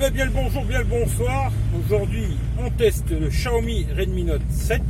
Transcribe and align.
Ben 0.00 0.10
bien 0.10 0.24
le 0.24 0.30
bonjour, 0.30 0.64
bien 0.64 0.78
le 0.78 0.86
bonsoir. 0.86 1.52
Aujourd'hui, 1.78 2.34
on 2.58 2.70
teste 2.70 3.10
le 3.10 3.28
Xiaomi 3.28 3.86
Redmi 3.94 4.24
Note 4.24 4.40
7. 4.48 4.80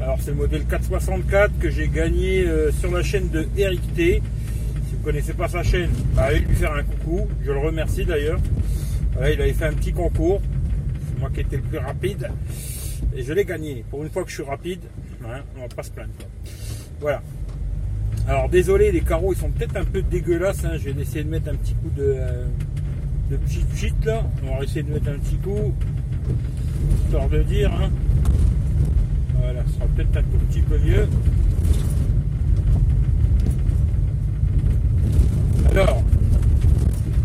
Alors, 0.00 0.18
c'est 0.20 0.30
le 0.30 0.36
modèle 0.36 0.64
464 0.66 1.58
que 1.58 1.68
j'ai 1.68 1.88
gagné 1.88 2.46
euh, 2.46 2.70
sur 2.70 2.92
la 2.92 3.02
chaîne 3.02 3.28
de 3.30 3.48
Eric 3.56 3.82
T. 3.96 4.22
Si 4.86 4.94
vous 4.94 5.02
connaissez 5.02 5.34
pas 5.34 5.48
sa 5.48 5.64
chaîne, 5.64 5.90
bah, 6.14 6.26
allez 6.26 6.38
lui 6.38 6.54
faire 6.54 6.74
un 6.74 6.84
coucou. 6.84 7.26
Je 7.44 7.50
le 7.50 7.58
remercie 7.58 8.04
d'ailleurs. 8.04 8.38
il 9.16 9.42
avait 9.42 9.52
fait 9.52 9.64
un 9.64 9.72
petit 9.72 9.92
concours. 9.92 10.40
C'est 11.08 11.18
moi 11.18 11.30
qui 11.34 11.40
étais 11.40 11.56
le 11.56 11.62
plus 11.62 11.78
rapide. 11.78 12.30
Et 13.16 13.24
je 13.24 13.32
l'ai 13.32 13.44
gagné. 13.44 13.84
Pour 13.90 14.04
une 14.04 14.10
fois 14.10 14.22
que 14.22 14.30
je 14.30 14.36
suis 14.36 14.44
rapide, 14.44 14.82
hein, 15.24 15.40
on 15.56 15.62
va 15.62 15.68
pas 15.74 15.82
se 15.82 15.90
plaindre. 15.90 16.12
Voilà. 17.00 17.20
Alors 18.28 18.48
désolé, 18.48 18.92
les 18.92 19.00
carreaux 19.00 19.32
ils 19.32 19.38
sont 19.38 19.50
peut-être 19.50 19.76
un 19.76 19.84
peu 19.84 20.02
dégueulasses. 20.02 20.64
Hein. 20.64 20.76
Je 20.78 20.90
vais 20.90 21.02
essayer 21.02 21.24
de 21.24 21.30
mettre 21.30 21.48
un 21.48 21.56
petit 21.56 21.74
coup 21.74 21.90
de, 21.90 22.14
euh, 22.16 22.46
de 23.30 23.36
petit 23.36 23.64
cheat 23.76 24.04
là. 24.04 24.22
On 24.46 24.56
va 24.58 24.64
essayer 24.64 24.82
de 24.82 24.92
mettre 24.92 25.08
un 25.08 25.18
petit 25.18 25.36
coup. 25.36 25.72
Histoire 27.04 27.28
de 27.28 27.42
dire. 27.42 27.72
Hein. 27.72 27.90
Voilà, 29.38 29.62
ce 29.66 29.74
sera 29.74 29.86
peut-être 29.86 30.16
un 30.16 30.22
tout 30.22 30.38
petit 30.48 30.60
peu 30.60 30.78
mieux. 30.78 31.08
Alors, 35.70 36.02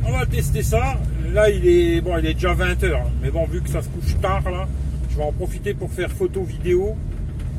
on 0.05 0.12
va 0.12 0.25
tester 0.25 0.63
ça. 0.63 0.99
Là, 1.34 1.49
il 1.49 1.67
est 1.67 2.02
bon, 2.02 2.17
il 2.17 2.25
est 2.25 2.34
déjà 2.34 2.53
20h. 2.53 2.94
Hein. 2.94 3.00
Mais 3.22 3.30
bon, 3.30 3.45
vu 3.45 3.61
que 3.61 3.70
ça 3.70 3.81
se 3.81 3.89
couche 3.89 4.20
tard 4.22 4.50
là, 4.50 4.67
je 5.11 5.17
vais 5.17 5.23
en 5.23 5.31
profiter 5.31 5.73
pour 5.73 5.91
faire 5.91 6.09
photo 6.09 6.44
vidéo 6.44 6.95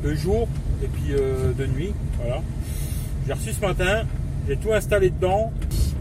de 0.03 0.13
jour 0.13 0.47
et 0.83 0.87
puis 0.87 1.13
euh, 1.13 1.53
de 1.53 1.65
nuit. 1.65 1.93
Voilà. 2.19 2.41
J'ai 3.25 3.33
reçu 3.33 3.53
ce 3.53 3.61
matin, 3.61 4.03
j'ai 4.47 4.57
tout 4.57 4.73
installé 4.73 5.11
dedans. 5.11 5.51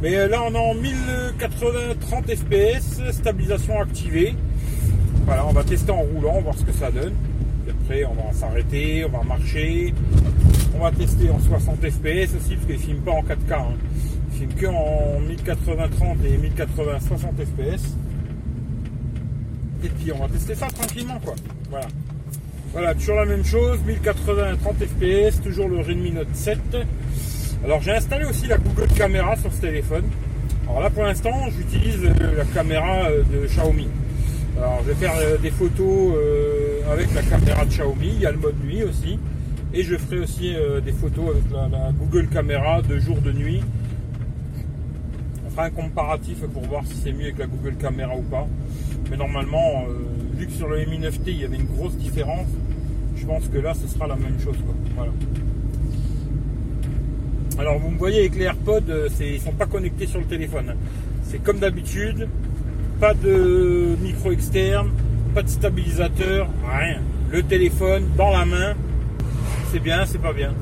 Mais 0.03 0.27
là 0.29 0.43
on 0.45 0.55
est 0.55 0.59
en 0.59 0.75
1080 0.75 1.95
30 2.11 2.27
fps, 2.27 3.13
stabilisation 3.13 3.81
activée. 3.81 4.35
Voilà, 5.27 5.47
on 5.47 5.53
va 5.53 5.63
tester 5.63 5.93
en 5.93 6.01
roulant, 6.01 6.41
voir 6.41 6.59
ce 6.59 6.65
que 6.65 6.73
ça 6.73 6.91
donne. 6.91 7.15
Et 7.69 7.71
après 7.71 8.05
on 8.05 8.15
va 8.15 8.33
s'arrêter, 8.33 9.05
on 9.05 9.17
va 9.17 9.23
marcher. 9.23 9.95
On 10.75 10.81
va 10.81 10.91
tester 10.91 11.31
en 11.31 11.39
60 11.39 11.77
fps 11.89 12.35
aussi, 12.35 12.57
parce 12.57 12.67
qu'il 12.67 12.77
ne 12.77 12.81
filme 12.81 13.01
pas 13.03 13.13
en 13.13 13.23
4K. 13.23 13.53
Hein. 13.53 13.77
Il 14.33 14.39
filme 14.39 14.55
que 14.55 14.67
en 14.67 15.21
1080 15.21 15.89
30 15.89 16.19
et 16.25 16.37
1080 16.37 17.01
60 17.01 17.31
fps. 17.37 17.97
Et 19.85 19.89
puis 19.89 20.13
on 20.13 20.19
va 20.19 20.29
tester 20.29 20.57
ça 20.57 20.67
tranquillement 20.67 21.21
quoi. 21.21 21.35
Voilà. 21.71 21.87
Voilà, 22.73 22.95
toujours 22.95 23.17
la 23.17 23.27
même 23.27 23.45
chose, 23.45 23.79
1080 23.87 24.57
30 24.57 24.77
fps, 24.79 25.43
toujours 25.43 25.69
le 25.69 25.79
Redmi 25.79 26.11
Note 26.11 26.35
7. 26.35 26.59
Alors 27.65 27.81
j'ai 27.83 27.93
installé 27.93 28.25
aussi 28.25 28.49
la 28.49 28.59
Google 28.59 28.89
Caméra 28.97 29.37
sur 29.37 29.53
ce 29.53 29.61
téléphone. 29.61 30.05
Alors 30.71 30.83
là 30.83 30.91
pour 30.91 31.03
l'instant 31.03 31.33
j'utilise 31.51 32.01
la 32.37 32.45
caméra 32.45 33.07
euh, 33.07 33.25
de 33.25 33.45
Xiaomi. 33.49 33.89
Alors 34.57 34.79
je 34.85 34.93
vais 34.93 34.95
faire 34.95 35.15
euh, 35.19 35.37
des 35.37 35.51
photos 35.51 36.15
euh, 36.15 36.93
avec 36.93 37.13
la 37.13 37.23
caméra 37.23 37.65
de 37.65 37.71
Xiaomi, 37.71 38.07
il 38.07 38.21
y 38.21 38.27
a 38.27 38.31
le 38.31 38.39
mode 38.39 38.55
nuit 38.65 38.85
aussi. 38.85 39.19
Et 39.75 39.83
je 39.83 39.97
ferai 39.97 40.21
aussi 40.21 40.55
des 40.85 40.93
photos 40.93 41.31
avec 41.31 41.45
la, 41.53 41.93
Google 41.93 42.27
Caméra 42.27 42.83
de 42.83 42.99
jour, 42.99 43.19
de 43.19 43.31
nuit. 43.31 43.63
On 45.47 45.51
fera 45.51 45.67
un 45.67 45.71
comparatif 45.71 46.39
pour 46.53 46.65
voir 46.65 46.83
si 46.87 46.97
c'est 46.97 47.13
mieux 47.13 47.27
avec 47.27 47.39
la 47.39 47.47
Google 47.47 47.77
Caméra 47.77 48.17
ou 48.17 48.23
pas. 48.23 48.49
Mais 49.09 49.17
normalement, 49.17 49.85
vu 50.35 50.47
que 50.49 50.53
sur 50.53 50.69
le 50.69 50.85
Mi 50.87 50.99
9T 50.99 51.21
il 51.29 51.41
y 51.41 51.45
avait 51.45 51.55
une 51.57 51.67
grosse 51.67 51.97
différence, 51.97 52.49
je 53.15 53.25
pense 53.27 53.47
que 53.47 53.59
là 53.59 53.75
ce 53.75 53.87
sera 53.87 54.09
la 54.09 54.17
même 54.17 54.41
chose. 54.41 54.57
Voilà. 54.97 55.13
Alors 57.59 57.79
vous 57.79 57.91
me 57.91 57.99
voyez 57.99 58.21
avec 58.21 58.37
les 58.37 58.45
AirPods, 58.45 58.81
euh, 58.89 59.09
ils 59.21 59.35
ne 59.35 59.39
sont 59.39 59.53
pas 59.53 59.67
connectés 59.67 60.07
sur 60.07 60.21
le 60.21 60.27
téléphone. 60.27 60.75
C'est 61.25 61.43
comme 61.43 61.59
d'habitude, 61.59 62.29
pas 62.99 63.15
de 63.15 63.97
micro 64.03 64.33
externe, 64.33 64.91
pas 65.35 65.43
de 65.43 65.49
stabilisateur, 65.49 66.49
rien. 66.67 67.01
Le 67.31 67.43
téléphone 67.43 68.05
dans 68.17 68.31
la 68.31 68.45
main, 68.45 68.75
c'est 69.71 69.79
bien, 69.79 70.07
c'est 70.07 70.21
pas 70.21 70.33
bien. 70.33 70.55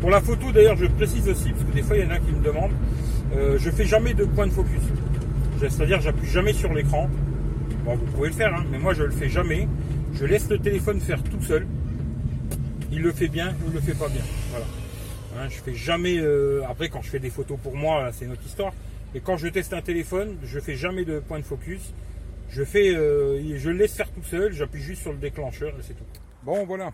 Pour 0.00 0.10
la 0.10 0.20
photo 0.20 0.52
d'ailleurs, 0.52 0.76
je 0.76 0.86
précise 0.86 1.28
aussi, 1.28 1.50
parce 1.50 1.64
que 1.64 1.72
des 1.72 1.82
fois 1.82 1.96
il 1.96 2.04
y 2.04 2.06
en 2.06 2.10
a 2.10 2.18
qui 2.18 2.32
me 2.32 2.44
demandent, 2.44 2.72
euh, 3.36 3.56
je 3.58 3.70
fais 3.70 3.86
jamais 3.86 4.12
de 4.12 4.24
point 4.24 4.46
de 4.46 4.52
focus. 4.52 4.82
C'est-à-dire 5.60 6.00
j'appuie 6.00 6.28
jamais 6.28 6.52
sur 6.52 6.74
l'écran. 6.74 7.08
Bon, 7.84 7.94
vous 7.94 8.06
pouvez 8.12 8.28
le 8.28 8.34
faire, 8.34 8.54
hein, 8.54 8.64
mais 8.70 8.78
moi 8.78 8.92
je 8.92 9.04
le 9.04 9.12
fais 9.12 9.28
jamais. 9.28 9.66
Je 10.14 10.26
laisse 10.26 10.48
le 10.50 10.58
téléphone 10.58 11.00
faire 11.00 11.22
tout 11.22 11.40
seul. 11.40 11.66
Il 12.92 13.00
le 13.00 13.12
fait 13.12 13.28
bien 13.28 13.54
ou 13.62 13.68
il 13.68 13.74
le 13.74 13.80
fait 13.80 13.98
pas 13.98 14.08
bien. 14.08 14.22
Voilà. 14.50 14.66
Hein, 15.36 15.48
je 15.48 15.60
fais 15.60 15.74
jamais. 15.74 16.18
Euh, 16.18 16.62
après, 16.68 16.88
quand 16.88 17.02
je 17.02 17.10
fais 17.10 17.18
des 17.18 17.30
photos 17.30 17.58
pour 17.62 17.76
moi, 17.76 18.12
c'est 18.12 18.26
notre 18.26 18.44
histoire. 18.44 18.72
Et 19.14 19.20
quand 19.20 19.36
je 19.36 19.48
teste 19.48 19.72
un 19.72 19.82
téléphone, 19.82 20.38
je 20.44 20.60
fais 20.60 20.76
jamais 20.76 21.04
de 21.04 21.20
point 21.20 21.38
de 21.38 21.44
focus. 21.44 21.92
Je 22.48 22.62
fais, 22.62 22.94
euh, 22.94 23.56
je 23.56 23.70
le 23.70 23.76
laisse 23.76 23.96
faire 23.96 24.10
tout 24.10 24.22
seul. 24.22 24.52
J'appuie 24.52 24.82
juste 24.82 25.02
sur 25.02 25.12
le 25.12 25.18
déclencheur 25.18 25.70
et 25.78 25.82
c'est 25.82 25.94
tout. 25.94 26.04
Bon, 26.42 26.64
voilà. 26.64 26.92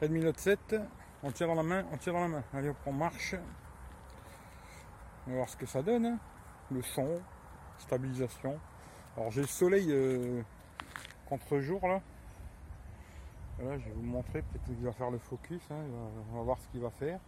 Redmi 0.00 0.20
Note 0.20 0.38
7. 0.38 0.76
On 1.22 1.30
tire 1.30 1.46
dans 1.46 1.54
la 1.54 1.62
main, 1.62 1.84
on 1.92 1.96
tire 1.96 2.12
dans 2.12 2.22
la 2.22 2.28
main. 2.28 2.44
Allez, 2.52 2.72
on 2.86 2.92
marche. 2.92 3.36
On 5.26 5.30
va 5.30 5.36
voir 5.36 5.48
ce 5.48 5.56
que 5.56 5.66
ça 5.66 5.82
donne. 5.82 6.06
Hein. 6.06 6.18
Le 6.72 6.82
son, 6.82 7.20
stabilisation. 7.78 8.58
Alors 9.16 9.30
j'ai 9.30 9.42
le 9.42 9.46
soleil 9.46 9.86
euh, 9.90 10.42
contre 11.26 11.60
jour 11.60 11.86
là. 11.86 12.00
Voilà, 13.58 13.78
je 13.78 13.84
vais 13.84 13.94
vous 13.94 14.02
montrer, 14.02 14.42
peut-être 14.42 14.64
qu'il 14.64 14.76
va 14.76 14.92
faire 14.92 15.10
le 15.10 15.18
focus, 15.18 15.62
hein, 15.70 15.84
on 16.32 16.36
va 16.36 16.42
voir 16.42 16.58
ce 16.58 16.68
qu'il 16.68 16.80
va 16.80 16.90
faire. 16.90 17.20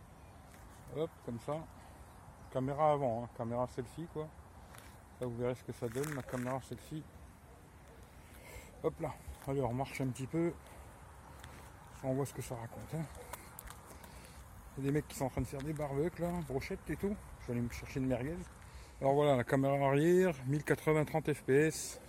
Hop, 0.96 1.10
comme 1.24 1.38
ça. 1.40 1.56
Caméra 2.52 2.92
avant, 2.92 3.24
hein, 3.24 3.28
caméra 3.36 3.66
selfie 3.66 4.06
quoi. 4.12 4.28
Là 5.20 5.26
vous 5.26 5.36
verrez 5.36 5.54
ce 5.56 5.64
que 5.64 5.72
ça 5.72 5.88
donne, 5.88 6.08
ma 6.14 6.22
caméra 6.22 6.60
selfie. 6.60 7.02
Hop 8.84 8.94
là, 9.00 9.12
allez 9.48 9.60
on 9.60 9.72
marche 9.74 10.00
un 10.00 10.06
petit 10.08 10.26
peu. 10.26 10.52
On 12.04 12.14
voit 12.14 12.26
ce 12.26 12.34
que 12.34 12.42
ça 12.42 12.54
raconte. 12.54 12.94
Hein. 12.94 13.04
Il 14.76 14.84
y 14.84 14.86
a 14.86 14.90
des 14.90 14.94
mecs 14.94 15.08
qui 15.08 15.16
sont 15.16 15.24
en 15.24 15.30
train 15.30 15.40
de 15.40 15.46
faire 15.46 15.62
des 15.62 15.72
barbecues 15.72 16.22
là, 16.22 16.30
brochettes 16.46 16.88
et 16.90 16.96
tout. 16.96 17.16
Je 17.40 17.46
vais 17.46 17.52
aller 17.54 17.62
me 17.62 17.70
chercher 17.70 17.98
une 18.00 18.06
merguez. 18.06 18.36
Alors 19.00 19.14
voilà, 19.14 19.36
la 19.36 19.44
caméra 19.44 19.74
arrière, 19.88 20.34
1080 20.46 21.04
30 21.06 21.32
fps. 21.32 22.00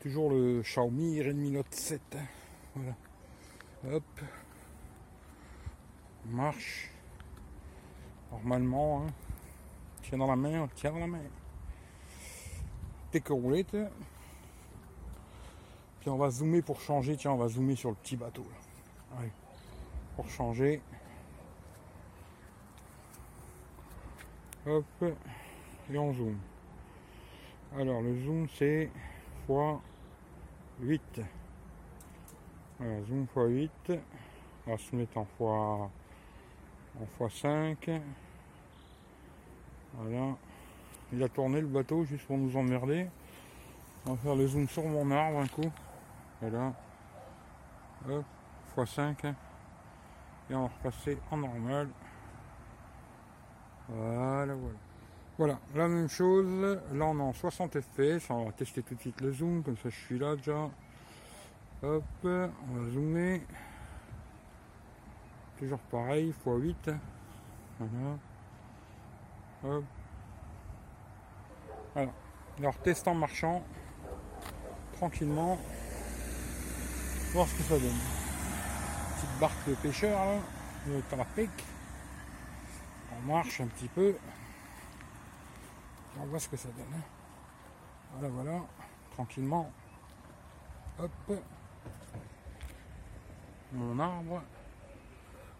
Toujours 0.00 0.30
le 0.30 0.62
Xiaomi 0.62 1.22
Redmi 1.22 1.50
Note 1.50 1.74
7. 1.74 2.16
Voilà. 2.74 2.94
Hop. 3.88 4.04
marche. 6.26 6.90
Normalement, 8.30 9.02
hein. 9.02 9.12
Tiens 10.02 10.18
dans 10.18 10.26
la 10.26 10.36
main, 10.36 10.68
tient 10.74 10.92
dans 10.92 10.98
la 10.98 11.06
main. 11.06 11.18
roulette. 13.28 13.76
Puis 16.00 16.10
on 16.10 16.16
va 16.16 16.30
zoomer 16.30 16.62
pour 16.62 16.80
changer. 16.80 17.16
Tiens, 17.16 17.32
on 17.32 17.36
va 17.36 17.48
zoomer 17.48 17.74
sur 17.74 17.90
le 17.90 17.96
petit 17.96 18.16
bateau. 18.16 18.46
Allez. 19.18 19.32
Pour 20.14 20.28
changer. 20.28 20.82
Hop. 24.66 24.84
Et 25.90 25.98
on 25.98 26.12
zoom. 26.12 26.38
Alors 27.76 28.02
le 28.02 28.14
zoom 28.24 28.46
c'est 28.56 28.90
x 29.48 29.80
8. 30.80 31.20
Zoom 32.80 33.26
x8. 33.34 33.98
On 34.66 34.70
va 34.70 34.78
se 34.78 34.96
mettre 34.96 35.18
en 35.18 35.26
fois 35.36 35.90
en 36.98 37.26
x5. 37.26 38.00
Voilà. 39.94 40.36
Il 41.12 41.22
a 41.22 41.28
tourné 41.28 41.60
le 41.60 41.66
bateau 41.66 42.04
juste 42.04 42.26
pour 42.26 42.38
nous 42.38 42.56
emmerder. 42.56 43.08
On 44.06 44.14
va 44.14 44.16
faire 44.16 44.34
le 44.34 44.46
zoom 44.46 44.68
sur 44.68 44.84
mon 44.84 45.10
arbre 45.10 45.40
un 45.40 45.46
coup. 45.46 45.70
Voilà. 46.40 46.72
Hop, 48.08 48.24
x5. 48.76 49.34
Et 50.48 50.54
on 50.54 50.62
va 50.62 50.68
repasser 50.68 51.18
en 51.30 51.36
normal. 51.36 51.88
Voilà, 53.88 54.54
voilà. 54.54 54.78
Voilà, 55.38 55.58
la 55.74 55.88
même 55.88 56.08
chose. 56.08 56.46
Là, 56.92 57.04
on 57.06 57.18
est 57.18 57.22
en 57.22 57.32
60 57.32 57.80
fps. 57.80 58.30
On 58.30 58.44
va 58.44 58.52
tester 58.52 58.82
tout 58.82 58.94
de 58.94 59.00
suite 59.00 59.20
le 59.20 59.32
zoom, 59.32 59.62
comme 59.62 59.76
ça 59.76 59.88
je 59.88 59.96
suis 59.96 60.18
là 60.18 60.36
déjà. 60.36 60.68
Hop, 61.82 62.04
on 62.24 62.74
va 62.74 62.90
zoomer. 62.90 63.40
Toujours 65.58 65.78
pareil, 65.78 66.34
x8. 66.44 66.94
Voilà. 67.78 68.18
Hop. 69.64 69.84
Voilà. 71.94 72.12
Alors 72.58 72.76
test 72.82 73.08
en 73.08 73.14
marchant. 73.14 73.62
Tranquillement. 74.92 75.58
Voir 77.32 77.48
ce 77.48 77.54
que 77.54 77.62
ça 77.62 77.78
donne. 77.78 77.98
Petite 79.14 79.40
barque 79.40 79.68
de 79.68 79.74
pêcheur 79.76 80.18
là. 80.22 80.38
Avec 80.86 81.04
la 81.10 81.44
On 83.16 83.26
marche 83.26 83.58
un 83.62 83.66
petit 83.68 83.88
peu. 83.88 84.14
On 86.20 86.26
voit 86.26 86.38
ce 86.38 86.48
que 86.50 86.58
ça 86.58 86.68
donne. 86.68 86.94
Hein. 86.94 87.04
Voilà, 88.12 88.28
voilà. 88.28 88.60
Tranquillement. 89.12 89.72
Hop 90.98 91.10
mon 93.72 93.98
arbre 93.98 94.42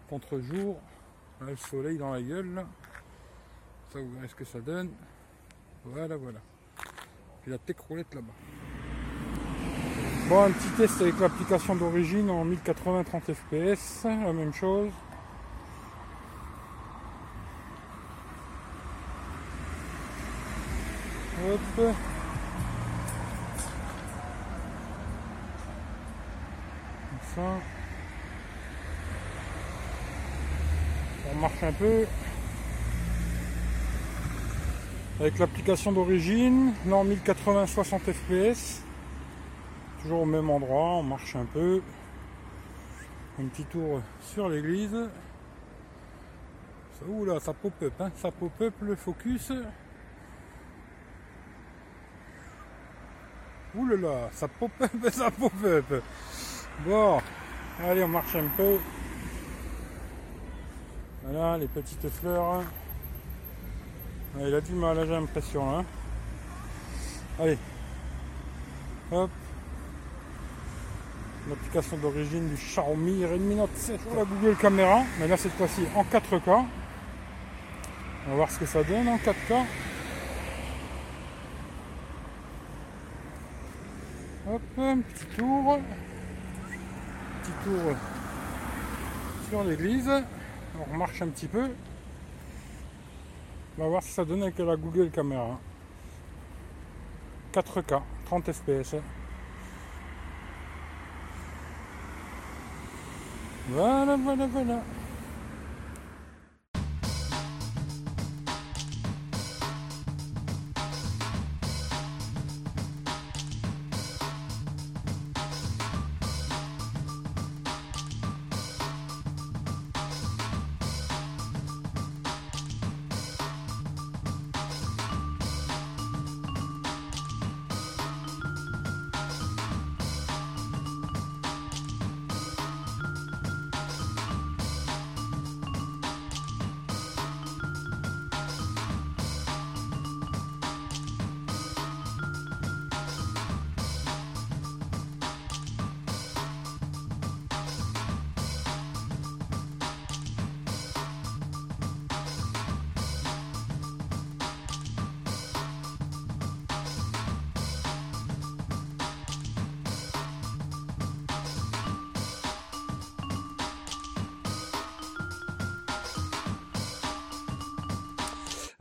contre-jour 0.09 0.77
le 1.39 1.55
soleil 1.55 1.97
dans 1.97 2.11
la 2.11 2.21
gueule 2.21 2.65
ça 3.91 3.99
vous 3.99 4.11
verrez 4.11 4.27
ce 4.27 4.35
que 4.35 4.45
ça 4.45 4.59
donne 4.59 4.89
voilà 5.83 6.15
voilà 6.15 6.39
Puis 7.41 7.51
la 7.51 7.57
roulette 7.87 8.13
là-bas. 8.13 8.33
Bon, 10.29 10.43
un 10.43 10.51
petit 10.51 10.69
test 10.77 11.01
avec 11.01 11.19
l'application 11.19 11.75
d'origine 11.75 12.29
en 12.29 12.45
1080 12.45 13.03
30 13.03 13.33
fps, 13.33 14.03
la 14.03 14.31
même 14.31 14.53
chose. 14.53 14.91
Hop. 21.43 21.95
ça. 27.35 27.41
On 31.25 31.29
marche 31.41 31.63
un 31.63 31.73
peu. 31.73 32.05
Avec 35.19 35.39
l'application 35.39 35.91
d'origine, 35.91 36.73
là 36.85 36.97
en 36.97 37.03
1080 37.03 37.65
60 37.65 38.01
fps. 38.03 38.81
Toujours 40.03 40.21
au 40.21 40.25
même 40.25 40.49
endroit, 40.51 40.97
on 40.97 41.03
marche 41.03 41.35
un 41.35 41.45
peu. 41.45 41.81
Un 43.39 43.45
petit 43.45 43.63
tour 43.65 44.01
sur 44.21 44.49
l'église. 44.49 44.95
Ouh 47.07 47.25
là, 47.25 47.39
ça 47.39 47.53
pop-up, 47.53 47.93
hein, 47.99 48.11
ça 48.15 48.29
pop-up 48.29 48.75
le 48.81 48.95
focus. 48.95 49.51
Là, 53.73 54.29
ça 54.31 54.47
pop-up, 54.47 54.91
ça 55.11 55.31
pop-up. 55.31 56.03
Bon, 56.85 57.19
allez, 57.83 58.03
on 58.03 58.09
marche 58.09 58.35
un 58.35 58.47
peu. 58.55 58.77
Voilà, 61.23 61.57
les 61.57 61.67
petites 61.67 62.09
fleurs. 62.09 62.63
il 64.39 64.53
a 64.53 64.61
du 64.61 64.73
mal, 64.73 64.97
j'ai 65.05 65.11
l'impression. 65.11 65.77
Hein. 65.77 65.85
Allez. 67.39 67.57
Hop. 69.11 69.29
L'application 71.49 71.97
d'origine 71.97 72.49
du 72.49 72.55
Xiaomi 72.55 73.25
Redmi 73.25 73.55
Note 73.55 73.75
7 73.75 74.01
sur 74.01 74.15
la 74.15 74.25
Google 74.25 74.55
Caméra. 74.55 75.03
Mais 75.19 75.27
là, 75.27 75.37
cette 75.37 75.53
fois-ci 75.53 75.81
en 75.95 76.03
4K. 76.03 76.65
On 78.25 78.29
va 78.29 78.35
voir 78.35 78.51
ce 78.51 78.59
que 78.59 78.65
ça 78.65 78.83
donne 78.83 79.07
en 79.07 79.17
4K. 79.17 79.65
Hop, 84.47 84.61
un 84.77 84.97
petit 84.99 85.25
tour 85.37 85.79
petit 87.41 87.51
tour 87.63 87.95
sur 89.49 89.63
l'église. 89.63 90.11
On 90.89 90.97
marche 90.97 91.21
un 91.21 91.27
petit 91.27 91.47
peu. 91.47 91.69
On 93.77 93.83
va 93.83 93.89
voir 93.89 94.03
si 94.03 94.11
ça 94.11 94.25
donne 94.25 94.41
avec 94.43 94.57
la 94.57 94.75
Google 94.75 95.09
Caméra. 95.11 95.59
4K, 97.53 98.01
30 98.25 98.51
fps. 98.51 98.95
Voilà, 103.69 104.17
voilà, 104.17 104.47
voilà. 104.47 104.83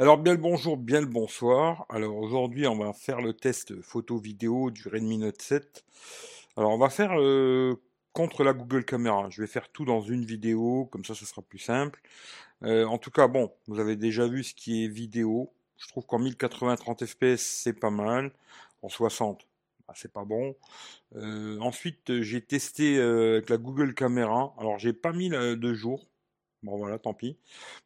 Alors 0.00 0.16
bien 0.16 0.32
le 0.32 0.38
bonjour, 0.38 0.78
bien 0.78 1.02
le 1.02 1.06
bonsoir. 1.06 1.84
Alors 1.90 2.16
aujourd'hui 2.16 2.66
on 2.66 2.78
va 2.78 2.94
faire 2.94 3.20
le 3.20 3.34
test 3.34 3.82
photo 3.82 4.16
vidéo 4.16 4.70
du 4.70 4.88
Redmi 4.88 5.18
Note 5.18 5.42
7. 5.42 5.84
Alors 6.56 6.70
on 6.70 6.78
va 6.78 6.88
faire 6.88 7.20
euh, 7.20 7.74
contre 8.14 8.42
la 8.42 8.54
Google 8.54 8.86
Caméra. 8.86 9.28
Je 9.28 9.42
vais 9.42 9.46
faire 9.46 9.68
tout 9.68 9.84
dans 9.84 10.00
une 10.00 10.24
vidéo, 10.24 10.86
comme 10.86 11.04
ça 11.04 11.14
ce 11.14 11.26
sera 11.26 11.42
plus 11.42 11.58
simple. 11.58 12.00
Euh, 12.62 12.86
en 12.86 12.96
tout 12.96 13.10
cas 13.10 13.28
bon, 13.28 13.52
vous 13.66 13.78
avez 13.78 13.94
déjà 13.94 14.26
vu 14.26 14.42
ce 14.42 14.54
qui 14.54 14.86
est 14.86 14.88
vidéo. 14.88 15.52
Je 15.76 15.86
trouve 15.88 16.06
qu'en 16.06 16.18
1080 16.18 16.76
30 16.76 17.04
fps 17.04 17.36
c'est 17.36 17.78
pas 17.78 17.90
mal. 17.90 18.32
En 18.80 18.88
60 18.88 19.46
bah, 19.86 19.92
c'est 19.94 20.14
pas 20.14 20.24
bon. 20.24 20.56
Euh, 21.16 21.58
ensuite 21.60 22.22
j'ai 22.22 22.40
testé 22.40 22.98
avec 22.98 23.50
la 23.50 23.58
Google 23.58 23.92
Caméra. 23.92 24.54
Alors 24.56 24.78
j'ai 24.78 24.94
pas 24.94 25.12
mis 25.12 25.28
de 25.28 25.74
jour 25.74 26.06
Bon 26.62 26.76
voilà, 26.76 26.98
tant 26.98 27.14
pis. 27.14 27.38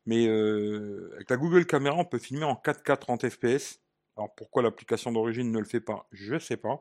Mais 0.07 0.27
euh, 0.27 1.13
avec 1.15 1.31
la 1.31 1.37
Google 1.37 1.67
Caméra, 1.67 1.97
on 1.97 2.05
peut 2.05 2.19
filmer 2.19 2.45
en 2.45 2.55
4K 2.55 2.99
30 2.99 3.29
fps. 3.29 3.81
Alors 4.17 4.35
pourquoi 4.35 4.63
l'application 4.63 5.13
d'origine 5.13 5.51
ne 5.51 5.59
le 5.59 5.65
fait 5.65 5.81
pas, 5.81 6.07
je 6.13 6.39
sais 6.39 6.57
pas. 6.57 6.81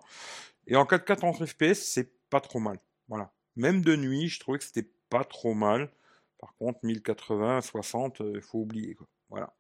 Et 0.68 0.76
en 0.76 0.86
4K 0.86 1.16
30 1.18 1.46
fps, 1.46 1.74
c'est 1.74 2.12
pas 2.30 2.40
trop 2.40 2.60
mal. 2.60 2.80
Voilà. 3.08 3.32
Même 3.56 3.82
de 3.82 3.96
nuit, 3.96 4.28
je 4.28 4.40
trouvais 4.40 4.58
que 4.58 4.64
c'était 4.64 4.90
pas 5.10 5.24
trop 5.24 5.54
mal. 5.54 5.92
Par 6.40 6.56
contre, 6.56 6.80
1080, 6.84 7.62
60, 7.62 8.22
il 8.34 8.42
faut 8.42 8.60
oublier. 8.60 8.98
Voilà. 9.30 9.54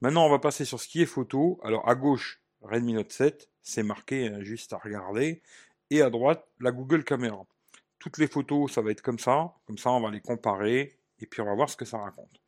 Maintenant, 0.00 0.26
on 0.26 0.30
va 0.30 0.38
passer 0.38 0.64
sur 0.64 0.80
ce 0.80 0.88
qui 0.88 1.02
est 1.02 1.06
photo. 1.06 1.60
Alors 1.62 1.88
à 1.88 1.94
gauche, 1.94 2.42
Redmi 2.60 2.94
Note 2.94 3.12
7, 3.12 3.48
c'est 3.62 3.82
marqué 3.82 4.28
hein, 4.28 4.42
juste 4.42 4.72
à 4.72 4.78
regarder. 4.78 5.42
Et 5.90 6.02
à 6.02 6.10
droite, 6.10 6.46
la 6.60 6.72
Google 6.72 7.04
Caméra. 7.04 7.44
Toutes 7.98 8.18
les 8.18 8.26
photos, 8.26 8.72
ça 8.72 8.82
va 8.82 8.90
être 8.90 9.02
comme 9.02 9.18
ça. 9.18 9.54
Comme 9.66 9.78
ça, 9.78 9.90
on 9.90 10.00
va 10.00 10.10
les 10.10 10.20
comparer 10.20 10.98
et 11.22 11.26
puis 11.26 11.40
on 11.40 11.46
va 11.46 11.54
voir 11.54 11.70
ce 11.70 11.76
que 11.76 11.84
ça 11.84 11.98
raconte. 11.98 12.40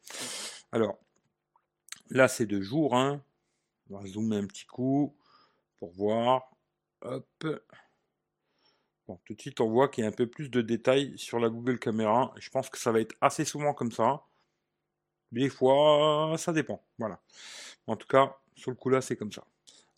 Alors, 0.73 0.99
là 2.11 2.29
c'est 2.29 2.47
de 2.47 2.61
jour, 2.61 2.95
hein. 2.95 3.23
on 3.91 3.99
va 3.99 4.07
zoomer 4.07 4.37
un 4.37 4.47
petit 4.47 4.67
coup 4.67 5.17
pour 5.79 5.93
voir. 5.93 6.51
Hop. 7.03 7.47
Bon, 9.07 9.21
tout 9.25 9.35
de 9.35 9.41
suite 9.41 9.61
on 9.61 9.69
voit 9.69 9.89
qu'il 9.89 10.03
y 10.03 10.07
a 10.07 10.11
un 10.11 10.13
peu 10.13 10.27
plus 10.27 10.51
de 10.51 10.63
détails 10.63 11.17
sur 11.17 11.39
la 11.39 11.49
Google 11.49 11.79
Caméra. 11.79 12.33
Je 12.37 12.51
pense 12.51 12.71
que 12.71 12.79
ça 12.79 12.91
va 12.93 13.01
être 13.01 13.15
assez 13.21 13.45
souvent 13.45 13.75
comme 13.75 13.93
ça. 13.93 14.25
Des 15.33 15.49
fois, 15.49 16.37
ça 16.39 16.53
dépend. 16.53 16.83
Voilà. 16.99 17.21
En 17.87 17.97
tout 17.97 18.07
cas, 18.07 18.37
sur 18.55 18.71
le 18.71 18.77
coup 18.77 18.89
là, 18.89 19.01
c'est 19.01 19.17
comme 19.17 19.33
ça. 19.33 19.45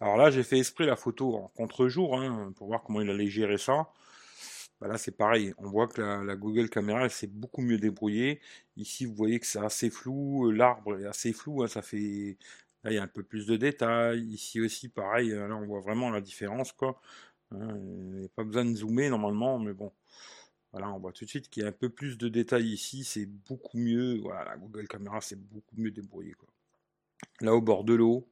Alors 0.00 0.16
là, 0.16 0.30
j'ai 0.30 0.42
fait 0.42 0.58
esprit 0.58 0.86
la 0.86 0.96
photo 0.96 1.36
en 1.36 1.48
contre-jour 1.48 2.18
hein, 2.18 2.52
pour 2.56 2.68
voir 2.68 2.82
comment 2.82 3.00
il 3.00 3.08
allait 3.08 3.28
gérer 3.28 3.58
ça. 3.58 3.88
Bah 4.80 4.88
là, 4.88 4.98
c'est 4.98 5.12
pareil. 5.16 5.54
On 5.58 5.68
voit 5.68 5.88
que 5.88 6.00
la, 6.02 6.36
Google 6.36 6.68
Caméra, 6.68 7.08
s'est 7.08 7.26
beaucoup 7.26 7.62
mieux 7.62 7.78
débrouillée. 7.78 8.40
Ici, 8.76 9.06
vous 9.06 9.14
voyez 9.14 9.40
que 9.40 9.46
c'est 9.46 9.58
assez 9.58 9.88
flou. 9.90 10.50
L'arbre 10.50 11.00
est 11.00 11.06
assez 11.06 11.32
flou. 11.32 11.62
Hein, 11.62 11.68
ça 11.68 11.80
fait. 11.82 12.36
Là, 12.84 12.92
il 12.92 12.94
y 12.94 12.98
a 12.98 13.02
un 13.02 13.08
peu 13.08 13.22
plus 13.22 13.46
de 13.46 13.56
détails. 13.56 14.22
Ici 14.26 14.60
aussi, 14.60 14.88
pareil. 14.88 15.30
Là, 15.30 15.56
on 15.56 15.66
voit 15.66 15.80
vraiment 15.80 16.10
la 16.10 16.20
différence, 16.20 16.72
quoi. 16.72 17.00
Hein, 17.52 17.76
il 17.78 18.20
n'y 18.20 18.26
a 18.26 18.28
pas 18.30 18.44
besoin 18.44 18.64
de 18.64 18.74
zoomer 18.76 19.08
normalement, 19.10 19.58
mais 19.58 19.72
bon. 19.72 19.92
Voilà, 20.72 20.90
on 20.92 20.98
voit 20.98 21.12
tout 21.12 21.24
de 21.24 21.30
suite 21.30 21.48
qu'il 21.48 21.62
y 21.62 21.66
a 21.66 21.70
un 21.70 21.72
peu 21.72 21.88
plus 21.90 22.18
de 22.18 22.28
détails 22.28 22.72
ici. 22.72 23.04
C'est 23.04 23.26
beaucoup 23.26 23.78
mieux. 23.78 24.20
Voilà, 24.20 24.44
la 24.44 24.56
Google 24.58 24.88
Caméra, 24.88 25.20
c'est 25.22 25.40
beaucoup 25.40 25.76
mieux 25.76 25.90
débrouillé, 25.90 26.34
quoi. 26.34 26.48
Là, 27.40 27.54
au 27.54 27.62
bord 27.62 27.84
de 27.84 27.94
l'eau. 27.94 28.28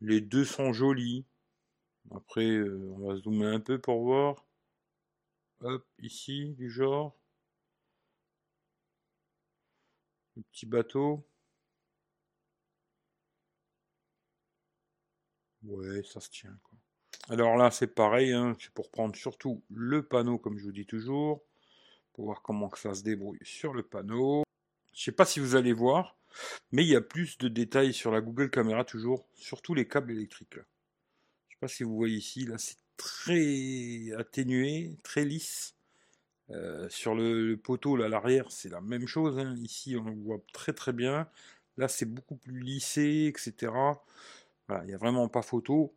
Les 0.00 0.20
deux 0.20 0.44
sont 0.44 0.72
jolis. 0.72 1.24
Après, 2.14 2.46
euh, 2.46 2.92
on 2.96 3.08
va 3.08 3.16
zoomer 3.16 3.46
un 3.46 3.60
peu 3.60 3.78
pour 3.80 4.02
voir. 4.02 4.44
Hop, 5.62 5.86
ici, 5.98 6.54
du 6.58 6.70
genre. 6.70 7.16
Le 10.36 10.42
petit 10.42 10.66
bateau. 10.66 11.24
Ouais, 15.62 16.02
ça 16.04 16.20
se 16.20 16.30
tient. 16.30 16.58
Quoi. 16.62 16.78
Alors 17.28 17.56
là, 17.56 17.70
c'est 17.70 17.86
pareil. 17.94 18.32
Hein, 18.32 18.56
c'est 18.58 18.72
pour 18.72 18.90
prendre 18.90 19.14
surtout 19.16 19.62
le 19.70 20.06
panneau, 20.06 20.38
comme 20.38 20.58
je 20.58 20.64
vous 20.64 20.72
dis 20.72 20.86
toujours. 20.86 21.42
Pour 22.14 22.26
voir 22.26 22.42
comment 22.42 22.68
que 22.68 22.78
ça 22.78 22.94
se 22.94 23.02
débrouille 23.02 23.38
sur 23.42 23.74
le 23.74 23.82
panneau. 23.82 24.42
Je 24.92 25.04
sais 25.04 25.12
pas 25.12 25.24
si 25.24 25.40
vous 25.40 25.54
allez 25.56 25.72
voir. 25.72 26.16
Mais 26.72 26.84
il 26.84 26.88
y 26.88 26.96
a 26.96 27.00
plus 27.00 27.38
de 27.38 27.48
détails 27.48 27.92
sur 27.92 28.10
la 28.10 28.20
Google 28.20 28.50
Caméra 28.50 28.84
toujours, 28.84 29.26
surtout 29.34 29.74
les 29.74 29.88
câbles 29.88 30.12
électriques. 30.12 30.56
Là. 30.56 30.62
Pas 31.60 31.68
si 31.68 31.84
vous 31.84 31.96
voyez 31.96 32.16
ici, 32.16 32.46
là 32.46 32.58
c'est 32.58 32.78
très 32.96 34.12
atténué, 34.18 34.96
très 35.02 35.24
lisse. 35.24 35.74
Euh, 36.50 36.88
sur 36.88 37.14
le, 37.14 37.56
poteau, 37.56 37.96
là, 37.96 38.08
l'arrière, 38.08 38.50
c'est 38.50 38.68
la 38.68 38.80
même 38.80 39.06
chose. 39.06 39.38
Hein. 39.38 39.54
Ici, 39.62 39.96
on 39.96 40.14
voit 40.16 40.40
très 40.52 40.72
très 40.72 40.92
bien. 40.92 41.28
Là, 41.76 41.88
c'est 41.88 42.06
beaucoup 42.06 42.36
plus 42.36 42.58
lissé, 42.60 43.26
etc. 43.28 43.72
Il 44.68 44.86
n'y 44.86 44.94
a 44.94 44.98
vraiment 44.98 45.28
pas 45.28 45.42
photo. 45.42 45.94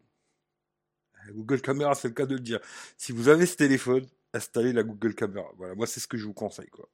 Google 1.30 1.62
Caméra, 1.62 1.96
c'est 1.96 2.10
le 2.10 2.14
cas 2.14 2.26
de 2.26 2.36
le 2.36 2.42
dire. 2.42 2.60
Si 2.98 3.12
vous 3.12 3.30
avez 3.30 3.46
ce 3.46 3.56
téléphone, 3.56 4.06
installez 4.34 4.74
la 4.74 4.84
Google 4.84 5.16
Caméra. 5.16 5.50
Voilà, 5.58 5.76
moi, 5.76 5.88
c'est 5.88 6.00
ce 6.00 6.08
que 6.08 6.18
je 6.18 6.26
vous 6.26 6.34
conseille, 6.34 6.70
quoi. 6.70 6.88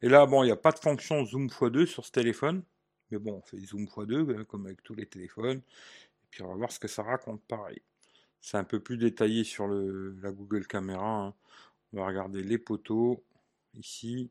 Et 0.00 0.08
là, 0.08 0.26
bon, 0.26 0.42
il 0.42 0.46
n'y 0.46 0.52
a 0.52 0.56
pas 0.56 0.72
de 0.72 0.78
fonction 0.78 1.24
zoom 1.24 1.48
x2 1.48 1.86
sur 1.86 2.06
ce 2.06 2.12
téléphone. 2.12 2.62
Mais 3.10 3.18
bon, 3.18 3.34
on 3.34 3.42
fait 3.42 3.58
zoom 3.58 3.84
x2, 3.84 4.40
hein, 4.40 4.44
comme 4.44 4.66
avec 4.66 4.82
tous 4.82 4.94
les 4.94 5.06
téléphones. 5.06 5.60
Puis, 6.32 6.42
on 6.42 6.48
va 6.48 6.54
voir 6.54 6.72
ce 6.72 6.80
que 6.80 6.88
ça 6.88 7.02
raconte 7.02 7.42
pareil. 7.44 7.82
C'est 8.40 8.56
un 8.56 8.64
peu 8.64 8.80
plus 8.80 8.96
détaillé 8.96 9.44
sur 9.44 9.68
la 9.68 10.32
Google 10.32 10.66
Caméra. 10.66 11.26
Hein. 11.26 11.34
On 11.92 11.98
va 11.98 12.06
regarder 12.06 12.42
les 12.42 12.58
poteaux 12.58 13.22
ici. 13.74 14.30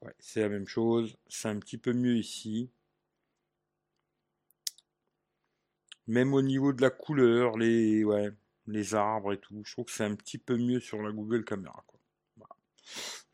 Ouais, 0.00 0.14
c'est 0.20 0.40
la 0.40 0.48
même 0.48 0.68
chose. 0.68 1.18
C'est 1.28 1.48
un 1.48 1.58
petit 1.58 1.78
peu 1.78 1.92
mieux 1.92 2.16
ici. 2.16 2.70
Même 6.06 6.32
au 6.32 6.42
niveau 6.42 6.72
de 6.72 6.80
la 6.80 6.90
couleur, 6.90 7.58
les, 7.58 8.04
ouais, 8.04 8.30
les 8.68 8.94
arbres 8.94 9.32
et 9.32 9.38
tout, 9.38 9.62
je 9.64 9.72
trouve 9.72 9.86
que 9.86 9.92
c'est 9.92 10.04
un 10.04 10.14
petit 10.14 10.38
peu 10.38 10.56
mieux 10.56 10.80
sur 10.80 11.02
la 11.02 11.10
Google 11.10 11.44
Caméra. 11.44 11.84
Quoi. 11.86 12.00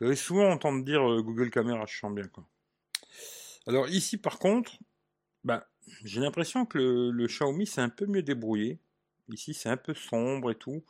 Vous 0.00 0.06
allez 0.06 0.16
souvent 0.16 0.50
entendre 0.50 0.85
dire 0.85 1.02
euh, 1.02 1.23
Google 1.23 1.50
Caméra, 1.50 1.85
je 1.87 1.99
sens 1.99 2.12
bien. 2.12 2.26
Quoi. 2.28 2.47
Alors 3.66 3.88
ici, 3.88 4.16
par 4.16 4.38
contre, 4.38 4.78
ben, 5.45 5.62
j'ai 6.05 6.21
l'impression 6.21 6.66
que 6.66 6.78
le, 6.78 7.26
Xiaomi 7.26 7.66
c'est 7.66 7.81
un 7.81 7.88
peu 7.88 8.07
mieux 8.07 8.23
débrouillé. 8.23 8.81
Ici, 9.28 9.55
c'est 9.55 9.69
un 9.69 9.76
peu 9.76 9.95
sombre 9.95 10.52
et 10.52 10.55
tout. 10.55 10.85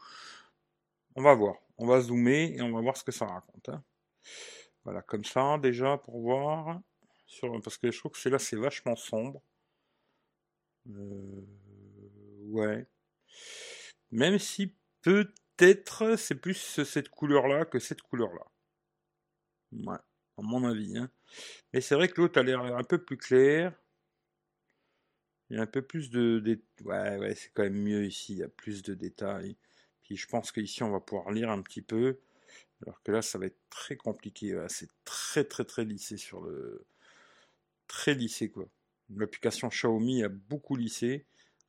On 1.14 1.22
va 1.22 1.34
voir. 1.34 1.56
On 1.78 1.86
va 1.86 2.00
zoomer 2.00 2.54
et 2.54 2.62
on 2.62 2.72
va 2.72 2.80
voir 2.80 2.96
ce 2.96 3.04
que 3.04 3.12
ça 3.12 3.26
raconte. 3.26 3.68
Hein. 3.70 3.82
Voilà, 4.84 5.02
comme 5.02 5.24
ça, 5.24 5.58
déjà, 5.58 5.96
pour 5.98 6.20
voir. 6.20 6.80
Parce 7.62 7.78
que 7.78 7.90
je 7.90 7.98
trouve 7.98 8.12
que 8.12 8.18
c'est 8.18 8.30
là, 8.30 8.38
c'est 8.38 8.56
vachement 8.56 8.94
sombre. 8.94 9.42
Euh, 10.88 11.44
ouais. 12.50 12.86
Même 14.10 14.38
si 14.38 14.74
peut-être 15.02 16.16
c'est 16.16 16.36
plus 16.36 16.82
cette 16.84 17.08
couleur-là 17.08 17.64
que 17.64 17.78
cette 17.78 18.02
couleur-là. 18.02 18.46
Ouais, 19.72 19.98
à 20.38 20.42
mon 20.42 20.64
avis. 20.64 20.96
Hein. 20.96 21.10
Mais 21.72 21.80
c'est 21.80 21.94
vrai 21.94 22.08
que 22.08 22.20
l'autre 22.20 22.38
a 22.38 22.42
l'air 22.42 22.60
un 22.60 22.84
peu 22.84 23.02
plus 23.02 23.16
clair. 23.16 23.72
Il 25.50 25.56
y 25.56 25.58
a 25.60 25.62
un 25.62 25.66
peu 25.66 25.82
plus 25.82 26.10
de... 26.10 26.60
Ouais, 26.84 27.16
ouais, 27.18 27.34
c'est 27.34 27.50
quand 27.54 27.62
même 27.62 27.80
mieux 27.80 28.04
ici. 28.04 28.32
Il 28.34 28.38
y 28.38 28.42
a 28.42 28.48
plus 28.48 28.82
de 28.82 28.94
détails 28.94 29.56
je 30.14 30.26
pense 30.26 30.52
qu'ici 30.52 30.82
on 30.82 30.90
va 30.90 31.00
pouvoir 31.00 31.32
lire 31.32 31.50
un 31.50 31.62
petit 31.62 31.82
peu. 31.82 32.18
Alors 32.82 33.02
que 33.02 33.10
là 33.10 33.22
ça 33.22 33.38
va 33.38 33.46
être 33.46 33.58
très 33.70 33.96
compliqué. 33.96 34.64
c'est 34.68 34.90
très 35.04 35.44
très 35.44 35.64
très 35.64 35.84
lissé 35.84 36.16
sur 36.16 36.40
le. 36.42 36.86
Très 37.88 38.14
lissé 38.14 38.50
quoi. 38.50 38.66
L'application 39.16 39.68
Xiaomi 39.68 40.22
a 40.22 40.28
beaucoup 40.28 40.76
lissé. 40.76 41.24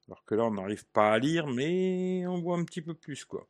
Alors 0.08 0.24
que 0.26 0.36
là 0.36 0.46
on 0.46 0.52
n'arrive 0.52 0.86
pas 0.88 1.14
à 1.14 1.20
lire, 1.20 1.48
mais 1.48 2.26
on 2.28 2.40
voit 2.42 2.58
un 2.58 2.66
petit 2.66 2.82
peu 2.82 2.94
plus 2.94 3.26
quoi. 3.26 3.48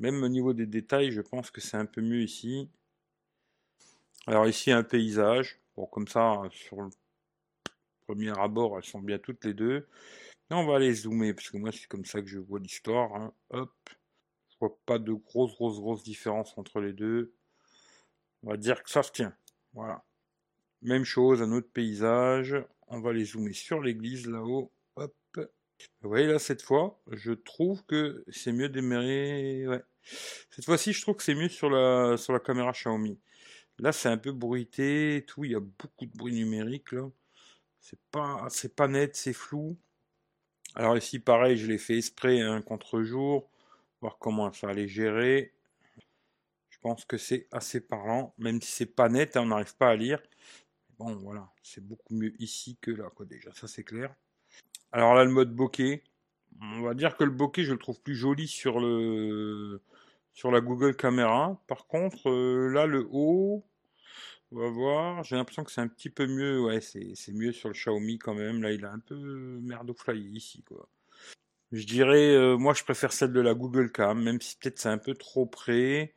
Même 0.00 0.22
au 0.22 0.28
niveau 0.28 0.54
des 0.54 0.66
détails, 0.66 1.12
je 1.12 1.20
pense 1.20 1.50
que 1.50 1.60
c'est 1.60 1.76
un 1.76 1.86
peu 1.86 2.00
mieux 2.00 2.22
ici. 2.22 2.68
Alors 4.26 4.46
ici 4.48 4.72
un 4.72 4.82
paysage. 4.82 5.58
Bon 5.76 5.86
comme 5.86 6.08
ça, 6.08 6.42
sur 6.50 6.82
le 6.82 6.90
premier 8.10 8.38
abord, 8.38 8.76
elles 8.76 8.84
sont 8.84 9.00
bien 9.00 9.18
toutes 9.18 9.44
les 9.44 9.54
deux. 9.54 9.86
Et 10.50 10.54
on 10.54 10.66
va 10.66 10.76
aller 10.76 10.92
zoomer, 10.92 11.32
parce 11.32 11.50
que 11.50 11.56
moi 11.56 11.70
c'est 11.72 11.86
comme 11.86 12.04
ça 12.04 12.20
que 12.20 12.26
je 12.26 12.38
vois 12.38 12.60
l'histoire. 12.60 13.14
Hein. 13.14 13.32
Hop 13.50 13.72
pas 14.68 14.98
de 14.98 15.12
grosse, 15.12 15.54
grosse, 15.54 15.78
grosse 15.78 16.02
différence 16.02 16.56
entre 16.56 16.80
les 16.80 16.92
deux. 16.92 17.32
On 18.42 18.50
va 18.50 18.56
dire 18.56 18.82
que 18.82 18.90
ça 18.90 19.02
se 19.02 19.12
tient. 19.12 19.34
Voilà. 19.72 20.04
Même 20.82 21.04
chose, 21.04 21.42
un 21.42 21.52
autre 21.52 21.70
paysage. 21.72 22.56
On 22.88 23.00
va 23.00 23.12
les 23.12 23.24
zoomer 23.24 23.54
sur 23.54 23.80
l'église 23.80 24.26
là-haut. 24.26 24.72
Hop. 24.96 25.14
Vous 26.02 26.08
voyez 26.08 26.26
là, 26.26 26.38
cette 26.38 26.62
fois, 26.62 27.00
je 27.10 27.32
trouve 27.32 27.84
que 27.86 28.24
c'est 28.28 28.52
mieux 28.52 28.68
d'émérer. 28.68 29.66
Ouais. 29.66 29.82
Cette 30.50 30.64
fois-ci, 30.64 30.92
je 30.92 31.00
trouve 31.00 31.16
que 31.16 31.22
c'est 31.22 31.34
mieux 31.34 31.48
sur 31.48 31.70
la, 31.70 32.16
sur 32.16 32.32
la 32.32 32.40
caméra 32.40 32.72
Xiaomi. 32.72 33.18
Là, 33.78 33.92
c'est 33.92 34.08
un 34.08 34.18
peu 34.18 34.32
bruité 34.32 35.24
tout. 35.26 35.44
Il 35.44 35.52
y 35.52 35.54
a 35.54 35.60
beaucoup 35.60 36.06
de 36.06 36.16
bruit 36.16 36.34
numérique 36.34 36.92
là. 36.92 37.08
C'est 37.80 37.98
pas, 38.74 38.88
net, 38.88 39.16
c'est 39.16 39.32
flou. 39.32 39.76
Alors 40.74 40.96
ici, 40.96 41.18
pareil, 41.18 41.56
je 41.56 41.66
l'ai 41.66 41.78
fait 41.78 41.96
exprès, 41.98 42.40
un 42.40 42.62
contre-jour 42.62 43.50
voir 44.00 44.18
comment 44.18 44.52
ça 44.52 44.68
allait 44.68 44.88
gérer. 44.88 45.52
Je 46.68 46.78
pense 46.80 47.04
que 47.04 47.18
c'est 47.18 47.46
assez 47.52 47.80
parlant, 47.80 48.34
même 48.38 48.60
si 48.62 48.72
c'est 48.72 48.86
pas 48.86 49.08
net, 49.08 49.36
hein, 49.36 49.42
on 49.42 49.46
n'arrive 49.46 49.76
pas 49.76 49.90
à 49.90 49.96
lire. 49.96 50.22
Bon, 50.98 51.14
voilà, 51.16 51.50
c'est 51.62 51.86
beaucoup 51.86 52.14
mieux 52.14 52.32
ici 52.40 52.78
que 52.80 52.90
là, 52.90 53.10
déjà, 53.28 53.52
ça 53.52 53.68
c'est 53.68 53.84
clair. 53.84 54.14
Alors 54.92 55.14
là, 55.14 55.24
le 55.24 55.30
mode 55.30 55.54
bokeh, 55.54 56.02
on 56.60 56.82
va 56.82 56.94
dire 56.94 57.16
que 57.16 57.24
le 57.24 57.30
bokeh, 57.30 57.64
je 57.64 57.72
le 57.72 57.78
trouve 57.78 58.00
plus 58.00 58.14
joli 58.14 58.48
sur 58.48 58.80
la 58.80 60.60
Google 60.60 60.96
Caméra. 60.96 61.60
Par 61.66 61.86
contre, 61.86 62.30
euh, 62.30 62.68
là, 62.68 62.86
le 62.86 63.06
haut, 63.10 63.64
on 64.52 64.58
va 64.58 64.68
voir, 64.68 65.24
j'ai 65.24 65.36
l'impression 65.36 65.64
que 65.64 65.70
c'est 65.70 65.80
un 65.80 65.88
petit 65.88 66.10
peu 66.10 66.26
mieux, 66.26 66.60
ouais, 66.62 66.80
c'est 66.80 67.32
mieux 67.32 67.52
sur 67.52 67.68
le 67.68 67.74
Xiaomi 67.74 68.18
quand 68.18 68.34
même. 68.34 68.62
Là, 68.62 68.72
il 68.72 68.84
a 68.84 68.92
un 68.92 68.98
peu 68.98 69.14
merde 69.62 69.90
au 69.90 70.12
ici, 70.12 70.62
quoi. 70.64 70.88
Je 71.72 71.86
dirais, 71.86 72.34
euh, 72.34 72.56
moi 72.58 72.74
je 72.74 72.82
préfère 72.84 73.12
celle 73.12 73.32
de 73.32 73.40
la 73.40 73.54
Google 73.54 73.92
Cam, 73.92 74.20
même 74.22 74.40
si 74.40 74.56
peut-être 74.56 74.78
c'est 74.80 74.88
un 74.88 74.98
peu 74.98 75.14
trop 75.14 75.46
près, 75.46 76.14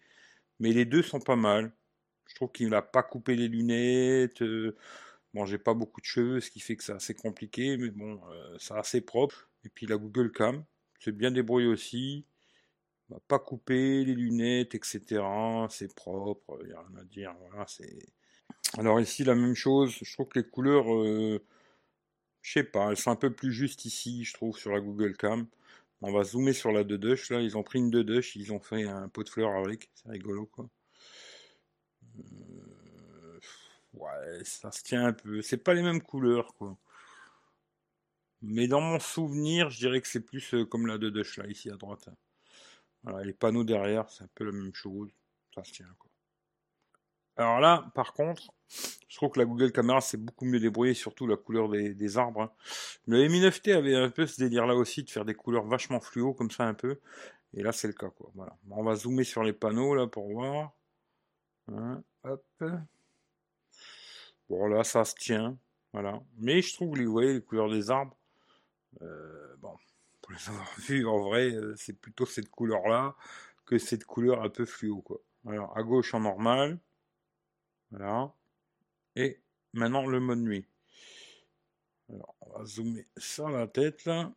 mais 0.60 0.72
les 0.74 0.86
deux 0.86 1.04
sont 1.04 1.20
pas 1.22 1.36
mal. 1.36 1.74
Je 2.28 2.36
trouve 2.36 2.52
qu'il 2.52 2.70
n'a 2.70 2.82
pas 2.82 3.04
coupé 3.04 3.36
les 3.36 3.48
lunettes. 3.48 4.42
Euh, 4.42 4.78
bon, 5.34 5.46
j'ai 5.46 5.60
pas 5.60 5.74
beaucoup 5.76 6.02
de 6.02 6.06
cheveux, 6.06 6.42
ce 6.42 6.52
qui 6.52 6.60
fait 6.60 6.76
que 6.78 6.84
c'est 6.84 6.94
assez 6.94 7.16
compliqué, 7.16 7.78
mais 7.78 7.92
bon, 7.92 8.20
euh, 8.32 8.58
c'est 8.60 8.76
assez 8.76 9.02
propre. 9.02 9.50
Et 9.66 9.70
puis 9.70 9.86
la 9.88 9.98
Google 9.98 10.32
Cam, 10.32 10.66
c'est 11.00 11.12
bien 11.14 11.32
débrouillé 11.32 11.68
aussi. 11.68 12.26
Il 13.10 13.18
pas 13.28 13.40
coupé 13.40 14.04
les 14.06 14.16
lunettes, 14.16 14.76
etc. 14.76 15.22
C'est 15.70 15.94
propre, 15.96 16.60
il 16.64 16.68
n'y 16.70 16.74
a 16.74 16.82
rien 16.82 16.98
à 17.00 17.04
dire. 17.06 17.36
Voilà, 17.50 17.66
c'est. 17.68 18.00
Alors 18.78 19.00
ici 19.00 19.24
la 19.24 19.36
même 19.36 19.56
chose. 19.56 19.96
Je 20.02 20.14
trouve 20.14 20.28
que 20.28 20.40
les 20.40 20.48
couleurs 20.48 20.86
je 22.44 22.52
sais 22.52 22.64
pas, 22.64 22.92
elles 22.92 22.98
sont 22.98 23.12
un 23.12 23.16
peu 23.16 23.34
plus 23.34 23.54
justes 23.54 23.86
ici, 23.86 24.24
je 24.26 24.34
trouve, 24.34 24.58
sur 24.58 24.72
la 24.72 24.82
Google 24.82 25.16
Cam. 25.18 25.48
On 26.02 26.12
va 26.12 26.24
zoomer 26.26 26.54
sur 26.54 26.72
la 26.72 26.84
2 26.84 26.98
là. 27.30 27.42
Ils 27.42 27.58
ont 27.58 27.64
pris 27.64 27.80
une 27.80 27.90
2 27.90 28.22
ils 28.36 28.52
ont 28.54 28.60
fait 28.60 28.84
un 28.84 29.08
pot 29.10 29.24
de 29.24 29.30
fleurs 29.30 29.56
avec. 29.56 29.90
C'est 29.96 30.10
rigolo, 30.10 30.46
quoi. 30.48 30.70
Euh, 32.20 33.40
ouais, 33.94 34.44
ça 34.44 34.72
se 34.72 34.84
tient 34.84 35.06
un 35.06 35.14
peu. 35.14 35.42
C'est 35.42 35.58
pas 35.58 35.74
les 35.74 35.82
mêmes 35.82 36.02
couleurs, 36.02 36.54
quoi. 36.56 36.78
Mais 38.42 38.68
dans 38.68 38.82
mon 38.82 39.00
souvenir, 39.00 39.70
je 39.70 39.78
dirais 39.80 40.02
que 40.02 40.08
c'est 40.08 40.20
plus 40.20 40.54
euh, 40.54 40.66
comme 40.66 40.86
la 40.88 40.98
2 40.98 41.12
là, 41.38 41.48
ici 41.48 41.70
à 41.70 41.78
droite. 41.78 42.10
Voilà, 43.04 43.24
les 43.24 43.34
panneaux 43.34 43.64
derrière, 43.64 44.10
c'est 44.10 44.26
un 44.26 44.30
peu 44.36 44.44
la 44.44 44.52
même 44.52 44.74
chose. 44.74 45.10
Ça 45.56 45.64
se 45.64 45.72
tient, 45.72 45.96
quoi. 45.98 46.12
Alors 47.36 47.60
là, 47.60 47.92
par 47.96 48.14
contre, 48.14 48.54
je 49.14 49.16
trouve 49.18 49.32
que 49.32 49.40
la 49.40 49.46
Google 49.46 49.72
Caméra 49.72 50.02
c'est 50.02 50.18
beaucoup 50.18 50.46
mieux 50.46 50.60
débrouillé, 50.60 50.94
surtout 50.94 51.28
la 51.28 51.38
couleur 51.38 51.70
des, 51.70 52.18
arbres. 52.18 52.42
Hein. 52.42 52.52
Le 53.08 53.28
Mi 53.28 53.42
9T 53.42 53.74
avait 53.74 53.96
un 53.96 54.10
peu 54.10 54.28
ce 54.28 54.42
délire 54.42 54.66
là 54.66 54.76
aussi 54.76 55.04
de 55.04 55.10
faire 55.10 55.26
des 55.26 55.34
couleurs 55.36 55.66
vachement 55.66 56.00
fluo 56.00 56.34
comme 56.34 56.52
ça 56.52 56.66
un 56.66 56.74
peu. 56.74 57.00
Et 57.54 57.64
là 57.64 57.72
c'est 57.72 57.88
le 57.88 57.94
cas 57.94 58.10
quoi. 58.10 58.32
Voilà. 58.36 58.56
On 58.70 58.84
va 58.84 58.96
zoomer 58.96 59.24
sur 59.24 59.44
les 59.44 59.54
panneaux 59.54 59.96
là 59.96 60.08
pour 60.08 60.32
voir. 60.32 60.72
Hein, 61.72 62.04
hop. 62.24 62.44
Bon 64.50 64.68
là 64.68 64.84
ça 64.84 65.06
se 65.06 65.16
tient. 65.16 65.58
Voilà. 65.92 66.22
Mais 66.38 66.62
je 66.62 66.74
trouve 66.74 66.98
vous 66.98 67.12
voyez, 67.12 67.34
les 67.34 67.42
couleurs 67.42 67.70
des 67.70 67.92
arbres. 67.92 68.16
Euh, 69.02 69.56
bon, 69.60 69.76
pour 70.22 70.32
les 70.34 70.50
avoir 70.50 70.72
vus 70.80 71.06
en 71.06 71.20
vrai, 71.20 71.52
euh, 71.52 71.76
c'est 71.78 72.00
plutôt 72.00 72.26
cette 72.26 72.50
couleur 72.50 72.88
là 72.88 73.16
que 73.66 73.78
cette 73.78 74.06
couleur 74.06 74.44
un 74.44 74.50
peu 74.50 74.66
fluo 74.66 75.02
quoi. 75.02 75.20
Alors 75.48 75.78
à 75.78 75.84
gauche 75.84 76.14
en 76.14 76.20
normal. 76.22 76.80
Voilà. 77.94 78.34
Et 79.16 79.40
maintenant 79.74 80.08
le 80.08 80.20
mode 80.20 80.40
nuit. 80.40 80.66
Alors, 82.10 82.36
on 82.42 82.58
va 82.58 82.66
zoomer 82.66 83.06
sur 83.18 83.50
la 83.50 83.68
tête 83.68 84.06
là. 84.06 84.34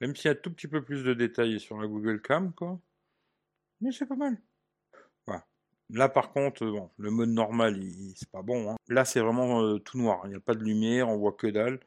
Même 0.00 0.16
s'il 0.16 0.28
y 0.28 0.32
a 0.32 0.34
tout 0.34 0.50
petit 0.50 0.66
peu 0.66 0.82
plus 0.82 1.04
de 1.04 1.12
détails 1.12 1.60
sur 1.60 1.78
la 1.78 1.86
Google 1.86 2.22
Cam, 2.22 2.52
quoi. 2.54 2.80
Mais 3.80 3.92
c'est 3.92 4.06
pas 4.06 4.16
mal. 4.16 4.40
Voilà. 5.26 5.46
Là, 5.90 6.08
par 6.08 6.32
contre, 6.32 6.66
bon, 6.66 6.90
le 6.96 7.10
mode 7.10 7.28
normal, 7.28 7.80
c'est 8.16 8.30
pas 8.30 8.42
bon. 8.42 8.72
Hein. 8.72 8.76
Là, 8.88 9.04
c'est 9.04 9.20
vraiment 9.20 9.62
euh, 9.62 9.78
tout 9.78 9.98
noir. 9.98 10.22
Il 10.24 10.30
n'y 10.30 10.36
a 10.36 10.40
pas 10.40 10.54
de 10.54 10.64
lumière, 10.64 11.08
on 11.08 11.18
voit 11.18 11.32
que 11.32 11.46
dalle. 11.46 11.78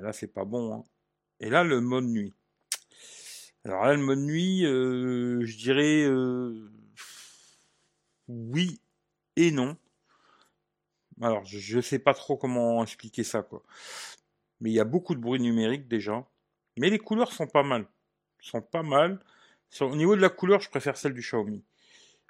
là, 0.00 0.12
c'est 0.12 0.32
pas 0.32 0.44
bon. 0.44 0.74
Hein. 0.74 0.84
Et 1.40 1.50
là, 1.50 1.62
le 1.62 1.80
mode 1.80 2.06
nuit. 2.06 2.34
Alors 3.64 3.84
là, 3.84 3.94
le 3.94 4.02
mode 4.02 4.20
nuit, 4.20 4.64
euh, 4.64 5.44
je 5.44 5.56
dirais 5.56 6.04
euh, 6.04 6.70
oui 8.28 8.80
et 9.36 9.50
non. 9.50 9.76
Alors, 11.20 11.44
je 11.44 11.76
ne 11.76 11.82
sais 11.82 11.98
pas 11.98 12.14
trop 12.14 12.36
comment 12.36 12.82
expliquer 12.82 13.24
ça. 13.24 13.46
Mais 14.60 14.70
il 14.70 14.74
y 14.74 14.80
a 14.80 14.84
beaucoup 14.84 15.14
de 15.14 15.20
bruit 15.20 15.40
numérique 15.40 15.88
déjà. 15.88 16.26
Mais 16.76 16.90
les 16.90 16.98
couleurs 16.98 17.32
sont 17.32 17.46
pas 17.46 17.62
mal. 17.62 17.86
Sont 18.40 18.62
pas 18.62 18.82
mal. 18.82 19.20
au 19.80 19.96
niveau 19.96 20.16
de 20.16 20.20
la 20.20 20.30
couleur, 20.30 20.60
je 20.60 20.70
préfère 20.70 20.96
celle 20.96 21.14
du 21.14 21.20
Xiaomi. 21.20 21.62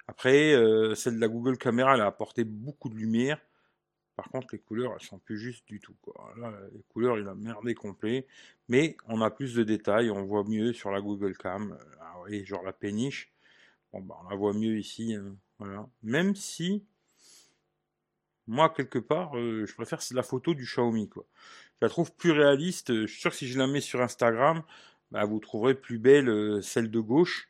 Après, 0.07 0.53
euh, 0.53 0.95
celle 0.95 1.15
de 1.15 1.21
la 1.21 1.27
Google 1.27 1.57
Caméra, 1.57 1.95
elle 1.95 2.01
a 2.01 2.05
apporté 2.05 2.43
beaucoup 2.43 2.89
de 2.89 2.95
lumière. 2.95 3.39
Par 4.15 4.29
contre, 4.29 4.49
les 4.51 4.59
couleurs, 4.59 4.93
elles 4.93 5.05
sont 5.05 5.17
plus 5.17 5.39
justes 5.39 5.67
du 5.67 5.79
tout. 5.79 5.95
Les 6.73 6.83
couleurs, 6.89 7.17
il 7.17 7.27
a 7.27 7.33
merdé 7.33 7.73
complet. 7.73 8.27
Mais 8.67 8.95
on 9.07 9.21
a 9.21 9.31
plus 9.31 9.55
de 9.55 9.63
détails, 9.63 10.11
on 10.11 10.23
voit 10.23 10.43
mieux 10.43 10.73
sur 10.73 10.91
la 10.91 11.01
Google 11.01 11.35
Cam. 11.35 11.77
Ah 11.99 12.15
oui, 12.23 12.45
genre 12.45 12.63
la 12.63 12.73
péniche. 12.73 13.33
Bah, 13.91 14.19
on 14.23 14.29
la 14.29 14.35
voit 14.35 14.53
mieux 14.53 14.77
ici. 14.77 15.15
Hein. 15.15 15.89
Même 16.03 16.35
si, 16.35 16.85
moi, 18.47 18.69
quelque 18.69 18.99
part, 18.99 19.37
euh, 19.37 19.65
je 19.65 19.73
préfère 19.73 19.99
la 20.11 20.23
photo 20.23 20.53
du 20.53 20.63
Xiaomi. 20.63 21.09
Quoi. 21.09 21.25
Je 21.81 21.85
la 21.85 21.89
trouve 21.89 22.13
plus 22.13 22.31
réaliste. 22.31 22.93
Je 22.93 23.05
suis 23.05 23.21
sûr 23.21 23.31
que 23.31 23.37
si 23.37 23.47
je 23.47 23.57
la 23.57 23.67
mets 23.67 23.81
sur 23.81 24.01
Instagram, 24.01 24.63
bah, 25.11 25.25
vous 25.25 25.39
trouverez 25.39 25.75
plus 25.75 25.99
belle 25.99 26.29
euh, 26.29 26.61
celle 26.61 26.91
de 26.91 26.99
gauche 26.99 27.49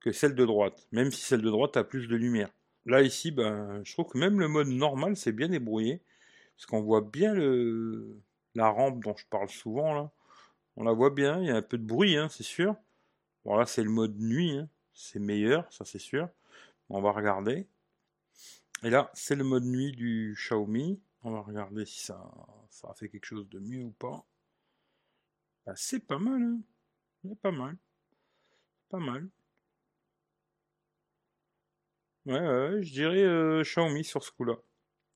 que 0.00 0.12
celle 0.12 0.34
de 0.34 0.44
droite. 0.44 0.86
Même 0.92 1.10
si 1.10 1.22
celle 1.22 1.42
de 1.42 1.50
droite 1.50 1.76
a 1.76 1.84
plus 1.84 2.06
de 2.06 2.16
lumière. 2.16 2.50
Là, 2.86 3.02
ici, 3.02 3.30
ben, 3.30 3.82
je 3.84 3.92
trouve 3.92 4.08
que 4.12 4.18
même 4.18 4.40
le 4.40 4.48
mode 4.48 4.68
normal, 4.68 5.16
c'est 5.16 5.32
bien 5.32 5.48
débrouillé. 5.48 6.00
Parce 6.56 6.66
qu'on 6.66 6.82
voit 6.82 7.02
bien 7.02 7.34
le, 7.34 8.20
la 8.54 8.68
rampe 8.68 9.02
dont 9.02 9.16
je 9.16 9.26
parle 9.30 9.48
souvent, 9.48 9.94
là. 9.94 10.10
On 10.76 10.84
la 10.84 10.92
voit 10.92 11.10
bien, 11.10 11.40
il 11.40 11.48
y 11.48 11.50
a 11.50 11.56
un 11.56 11.62
peu 11.62 11.76
de 11.76 11.84
bruit, 11.84 12.16
hein, 12.16 12.28
c'est 12.30 12.44
sûr. 12.44 12.76
Bon, 13.44 13.56
là, 13.56 13.66
c'est 13.66 13.82
le 13.82 13.90
mode 13.90 14.16
nuit, 14.18 14.58
hein. 14.58 14.68
c'est 14.94 15.18
meilleur, 15.18 15.66
ça 15.72 15.84
c'est 15.84 15.98
sûr. 15.98 16.28
On 16.88 17.00
va 17.00 17.10
regarder. 17.10 17.66
Et 18.84 18.90
là, 18.90 19.10
c'est 19.14 19.34
le 19.34 19.44
mode 19.44 19.64
nuit 19.64 19.92
du 19.92 20.34
Xiaomi. 20.36 21.00
On 21.22 21.32
va 21.32 21.40
regarder 21.40 21.84
si 21.84 22.00
ça, 22.00 22.20
ça 22.70 22.88
a 22.90 22.94
fait 22.94 23.08
quelque 23.08 23.26
chose 23.26 23.48
de 23.48 23.58
mieux 23.58 23.82
ou 23.82 23.90
pas. 23.90 24.24
Bah, 25.66 25.72
c'est 25.76 26.00
pas 26.00 26.18
mal, 26.18 26.42
hein. 26.42 26.60
Pas 27.42 27.50
mal. 27.50 27.76
Pas 28.88 28.98
mal. 28.98 29.28
Ouais, 32.26 32.82
je 32.82 32.92
dirais 32.92 33.22
euh, 33.22 33.62
Xiaomi 33.62 34.04
sur 34.04 34.22
ce 34.22 34.30
coup-là. 34.30 34.56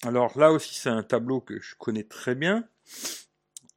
Alors 0.03 0.37
là 0.39 0.51
aussi, 0.53 0.75
c'est 0.75 0.89
un 0.89 1.03
tableau 1.03 1.41
que 1.41 1.61
je 1.61 1.77
connais 1.77 2.05
très 2.05 2.35
bien. 2.35 2.69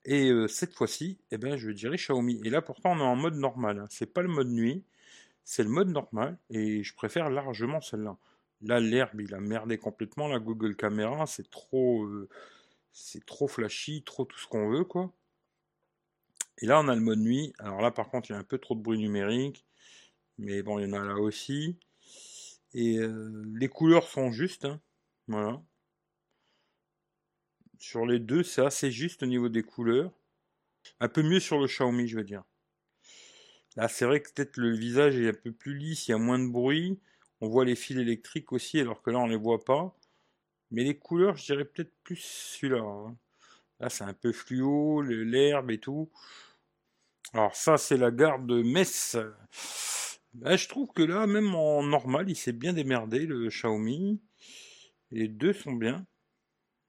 Et 0.05 0.29
euh, 0.31 0.47
cette 0.47 0.73
fois-ci, 0.73 1.19
eh 1.31 1.37
ben, 1.37 1.57
je 1.57 1.69
dirais 1.71 1.97
Xiaomi. 1.97 2.41
Et 2.45 2.49
là, 2.49 2.61
pourtant, 2.61 2.93
on 2.93 2.99
est 2.99 3.01
en 3.01 3.15
mode 3.15 3.35
normal. 3.35 3.79
Hein. 3.79 3.87
C'est 3.89 4.11
pas 4.13 4.21
le 4.21 4.29
mode 4.29 4.49
nuit, 4.49 4.83
c'est 5.43 5.63
le 5.63 5.69
mode 5.69 5.89
normal. 5.89 6.37
Et 6.49 6.83
je 6.83 6.95
préfère 6.95 7.29
largement 7.29 7.81
celle-là. 7.81 8.17
Là, 8.62 8.79
l'herbe, 8.79 9.21
il 9.21 9.33
a 9.33 9.39
merdé 9.39 9.77
complètement. 9.77 10.27
La 10.27 10.39
Google 10.39 10.75
Caméra, 10.75 11.25
c'est 11.27 11.50
trop, 11.50 12.05
euh, 12.05 12.29
trop 13.25 13.47
flashy, 13.47 14.03
trop 14.03 14.25
tout 14.25 14.39
ce 14.39 14.47
qu'on 14.47 14.69
veut, 14.69 14.85
quoi. 14.85 15.13
Et 16.59 16.65
là, 16.65 16.79
on 16.79 16.88
a 16.88 16.95
le 16.95 17.01
mode 17.01 17.19
nuit. 17.19 17.53
Alors 17.59 17.81
là, 17.81 17.91
par 17.91 18.09
contre, 18.09 18.29
il 18.29 18.33
y 18.33 18.35
a 18.35 18.39
un 18.39 18.43
peu 18.43 18.57
trop 18.57 18.75
de 18.75 18.81
bruit 18.81 18.97
numérique. 18.97 19.65
Mais 20.38 20.63
bon, 20.63 20.79
il 20.79 20.88
y 20.88 20.93
en 20.93 21.01
a 21.01 21.05
là 21.05 21.15
aussi. 21.15 21.77
Et 22.74 22.97
euh, 22.97 23.43
les 23.55 23.67
couleurs 23.69 24.07
sont 24.07 24.31
justes. 24.31 24.65
Hein. 24.65 24.81
Voilà. 25.27 25.62
Sur 27.79 28.05
les 28.05 28.19
deux, 28.19 28.43
c'est 28.43 28.65
assez 28.65 28.91
juste 28.91 29.24
au 29.24 29.25
niveau 29.25 29.50
des 29.50 29.63
couleurs. 29.63 30.12
Un 31.00 31.09
peu 31.09 31.24
mieux 31.24 31.39
sur 31.39 31.59
le 31.59 31.67
Xiaomi, 31.67 32.07
je 32.07 32.17
veux 32.17 32.24
dire. 32.24 32.43
Là, 33.75 33.88
c'est 33.88 34.05
vrai 34.05 34.21
que 34.21 34.31
peut-être 34.31 34.57
le 34.57 34.74
visage 34.75 35.18
est 35.18 35.29
un 35.29 35.33
peu 35.33 35.51
plus 35.51 35.77
lisse, 35.77 36.07
il 36.07 36.11
y 36.11 36.13
a 36.13 36.18
moins 36.18 36.39
de 36.39 36.48
bruit. 36.48 37.00
On 37.41 37.50
voit 37.50 37.65
les 37.65 37.75
fils 37.75 37.98
électriques 37.98 38.51
aussi, 38.51 38.79
alors 38.79 39.01
que 39.01 39.11
là, 39.11 39.19
on 39.19 39.27
ne 39.27 39.31
les 39.31 39.37
voit 39.37 39.63
pas. 39.63 39.95
Mais 40.71 40.83
les 40.83 40.98
couleurs, 40.98 41.37
je 41.37 41.45
dirais 41.45 41.65
peut-être 41.65 41.93
plus 42.03 42.17
celui-là. 42.17 42.81
Hein. 42.81 43.17
Là, 43.79 43.89
c'est 43.89 44.03
un 44.03 44.13
peu 44.13 44.31
fluo, 44.31 45.01
l'herbe 45.01 45.71
et 45.71 45.79
tout. 45.79 46.09
Alors 47.33 47.55
ça, 47.55 47.77
c'est 47.77 47.98
la 47.98 48.11
gare 48.11 48.39
de 48.39 48.61
Metz. 48.63 49.17
Bah, 50.33 50.55
je 50.55 50.67
trouve 50.67 50.91
que 50.93 51.01
là, 51.01 51.27
même 51.27 51.55
en 51.55 51.83
normal, 51.83 52.29
il 52.29 52.35
s'est 52.35 52.53
bien 52.53 52.74
démerdé, 52.74 53.25
le 53.25 53.50
Xiaomi. 53.50 54.21
Les 55.11 55.27
deux 55.27 55.53
sont 55.53 55.74
bien. 55.74 56.05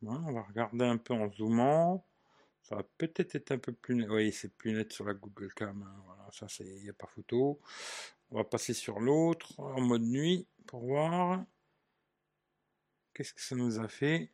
on 0.03 0.33
va 0.33 0.43
regarder 0.43 0.85
un 0.85 0.97
peu 0.97 1.15
en 1.15 1.31
zoomant. 1.33 2.07
Ça 2.63 2.77
va 2.77 2.83
peut-être 2.99 3.37
être 3.37 3.53
un 3.53 3.59
peu 3.59 3.73
plus 3.73 3.95
net. 3.95 4.09
Oui, 4.11 4.33
c'est 4.33 4.53
plus 4.57 4.73
net 4.73 4.93
sur 4.93 5.05
la 5.05 5.15
Google 5.15 5.53
Cam. 5.55 5.83
Hein. 5.83 6.03
Voilà, 6.07 6.29
ça, 6.33 6.49
c'est, 6.49 6.65
il 6.65 6.83
n'y 6.83 6.91
a 6.91 6.93
pas 6.93 7.07
photo. 7.07 7.61
On 8.31 8.37
va 8.37 8.45
passer 8.45 8.75
sur 8.75 9.01
l'autre, 9.01 9.59
en 9.59 9.81
mode 9.81 10.03
nuit, 10.03 10.47
pour 10.67 10.81
voir. 10.81 11.45
Qu'est-ce 13.15 13.33
que 13.33 13.41
ça 13.41 13.57
nous 13.57 13.79
a 13.79 13.89
fait? 13.89 14.31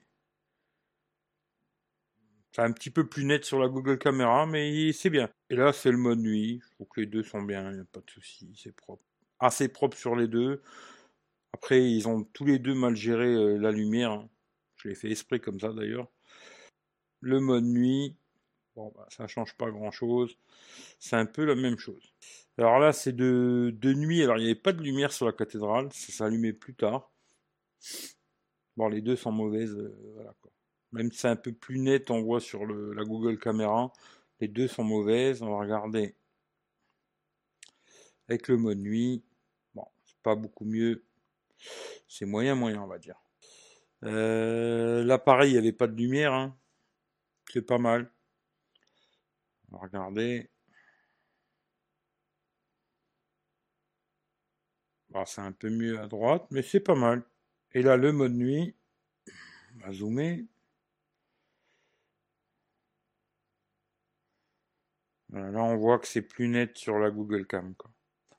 C'est 2.53 2.63
un 2.63 2.73
petit 2.73 2.91
peu 2.91 3.09
plus 3.09 3.25
net 3.25 3.45
sur 3.45 3.59
la 3.59 3.69
Google 3.69 3.99
Caméra, 3.99 4.45
mais 4.47 4.93
c'est 4.93 5.09
bien. 5.11 5.31
Et 5.49 5.57
là, 5.57 5.73
c'est 5.73 5.91
le 5.91 5.97
mode 5.97 6.19
nuit. 6.19 6.61
Je 6.63 6.71
trouve 6.75 6.89
que 6.89 7.01
les 7.01 7.07
deux 7.07 7.23
sont 7.23 7.43
bien, 7.43 7.71
il 7.71 7.77
n'y 7.77 7.81
a 7.81 7.85
pas 7.85 8.01
de 8.01 8.11
souci, 8.11 8.53
c'est 8.57 8.75
propre. 8.75 9.03
Assez 9.39 9.69
propre 9.69 9.97
sur 9.97 10.17
les 10.17 10.29
deux. 10.29 10.63
Après, 11.53 11.83
ils 11.91 12.09
ont 12.09 12.25
tous 12.25 12.45
les 12.45 12.59
deux 12.59 12.75
mal 12.75 12.97
géré 12.97 13.27
euh, 13.27 13.57
la 13.57 13.73
lumière. 13.73 14.27
Je 14.77 14.89
l'ai 14.89 14.95
fait 14.95 15.11
esprit 15.11 15.41
comme 15.41 15.61
ça 15.61 15.73
d'ailleurs. 15.73 16.09
Le 17.21 17.41
mode 17.41 17.65
nuit, 17.65 18.17
bon, 18.77 18.93
bah, 18.95 19.07
ça 19.11 19.27
change 19.27 19.55
pas 19.55 19.71
grand 19.71 19.91
chose. 19.91 20.37
C'est 20.99 21.17
un 21.17 21.27
peu 21.27 21.45
la 21.45 21.55
même 21.55 21.79
chose. 21.79 22.15
Alors 22.59 22.79
là, 22.79 22.93
c'est 22.93 23.13
de, 23.13 23.75
de 23.77 23.93
nuit. 23.95 24.23
Alors, 24.23 24.37
il 24.39 24.41
n'y 24.41 24.51
avait 24.51 24.55
pas 24.55 24.73
de 24.73 24.83
lumière 24.83 25.13
sur 25.13 25.27
la 25.27 25.33
cathédrale. 25.33 25.93
Ça 25.93 26.13
s'allumait 26.13 26.53
plus 26.53 26.75
tard. 26.75 27.11
Bon, 28.77 28.89
les 28.89 29.03
deux 29.03 29.17
sont 29.17 29.33
mauvaises. 29.33 29.75
Euh, 29.75 29.97
voilà, 30.15 30.35
quoi. 30.41 30.51
Même 30.93 31.11
si 31.11 31.19
c'est 31.21 31.29
un 31.29 31.37
peu 31.37 31.53
plus 31.53 31.79
net, 31.79 32.11
on 32.11 32.23
voit 32.23 32.41
sur 32.41 32.67
la 32.67 33.05
Google 33.05 33.39
Caméra. 33.39 33.93
Les 34.41 34.49
deux 34.49 34.69
sont 34.69 34.85
mauvaises. 34.85 35.43
On 35.43 35.51
va 35.51 35.59
regarder 35.59 36.15
avec 38.29 38.49
le 38.49 38.59
mode 38.59 38.79
nuit. 38.79 39.23
Bon, 39.75 39.87
c'est 40.05 40.19
pas 40.23 40.35
beaucoup 40.35 40.67
mieux. 40.67 41.05
C'est 42.09 42.27
moyen, 42.27 42.55
moyen, 42.55 42.83
on 42.83 42.87
va 42.87 42.99
dire. 42.99 43.23
Euh, 44.05 45.03
L'appareil, 45.05 45.51
il 45.51 45.53
n'y 45.55 45.59
avait 45.59 45.73
pas 45.73 45.87
de 45.87 45.97
lumière. 45.97 46.35
Hein. 46.35 46.55
C'est 47.51 47.63
pas 47.63 47.79
mal. 47.79 48.11
Bon, 55.11 55.25
c'est 55.27 55.41
un 55.41 55.53
peu 55.53 55.71
mieux 55.71 55.99
à 56.01 56.07
droite, 56.07 56.47
mais 56.51 56.63
c'est 56.63 56.81
pas 56.81 56.95
mal. 56.95 57.23
Et 57.73 57.83
là, 57.83 57.97
le 57.97 58.13
mode 58.13 58.33
nuit. 58.35 58.75
On 59.77 59.87
va 59.87 59.93
zoomer. 59.93 60.47
là, 65.31 65.63
on 65.63 65.77
voit 65.77 65.99
que 65.99 66.07
c'est 66.07 66.23
plus 66.23 66.49
net 66.49 66.77
sur 66.79 66.99
la 66.99 67.11
Google 67.11 67.47
Cam. 67.47 67.75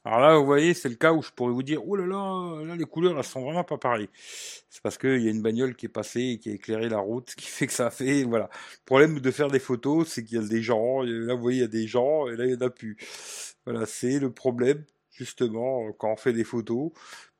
Alors 0.05 0.19
là, 0.19 0.37
vous 0.37 0.45
voyez, 0.45 0.73
c'est 0.73 0.89
le 0.89 0.95
cas 0.95 1.13
où 1.13 1.21
je 1.21 1.31
pourrais 1.31 1.53
vous 1.53 1.63
dire, 1.63 1.79
oh 1.87 1.95
là 1.95 2.05
là, 2.05 2.61
là 2.65 2.75
les 2.75 2.83
couleurs, 2.85 3.17
elles 3.17 3.23
sont 3.23 3.41
vraiment 3.41 3.63
pas 3.63 3.77
pareilles. 3.77 4.09
C'est 4.69 4.81
parce 4.83 4.97
qu'il 4.97 5.21
y 5.21 5.27
a 5.29 5.31
une 5.31 5.41
bagnole 5.41 5.75
qui 5.75 5.85
est 5.85 5.89
passée 5.89 6.21
et 6.21 6.39
qui 6.39 6.49
a 6.49 6.53
éclairé 6.53 6.89
la 6.89 6.97
route, 6.99 7.29
ce 7.29 7.35
qui 7.37 7.45
fait 7.47 7.67
que 7.67 7.73
ça 7.73 7.89
fait, 7.89 8.23
voilà. 8.23 8.49
Le 8.81 8.85
problème 8.85 9.19
de 9.19 9.31
faire 9.31 9.49
des 9.49 9.59
photos, 9.59 10.09
c'est 10.09 10.23
qu'il 10.25 10.37
y 10.41 10.43
a 10.43 10.47
des 10.47 10.61
gens, 10.61 11.01
là 11.03 11.35
vous 11.35 11.41
voyez, 11.41 11.59
il 11.59 11.61
y 11.61 11.63
a 11.63 11.67
des 11.67 11.87
gens, 11.87 12.27
et 12.27 12.35
là 12.35 12.45
il 12.45 12.55
n'y 12.55 12.63
en 12.63 12.67
a 12.67 12.69
plus. 12.69 12.97
Voilà, 13.65 13.85
c'est 13.85 14.19
le 14.19 14.29
problème, 14.33 14.83
justement, 15.11 15.91
quand 15.93 16.11
on 16.11 16.17
fait 16.17 16.33
des 16.33 16.43
photos. 16.43 16.91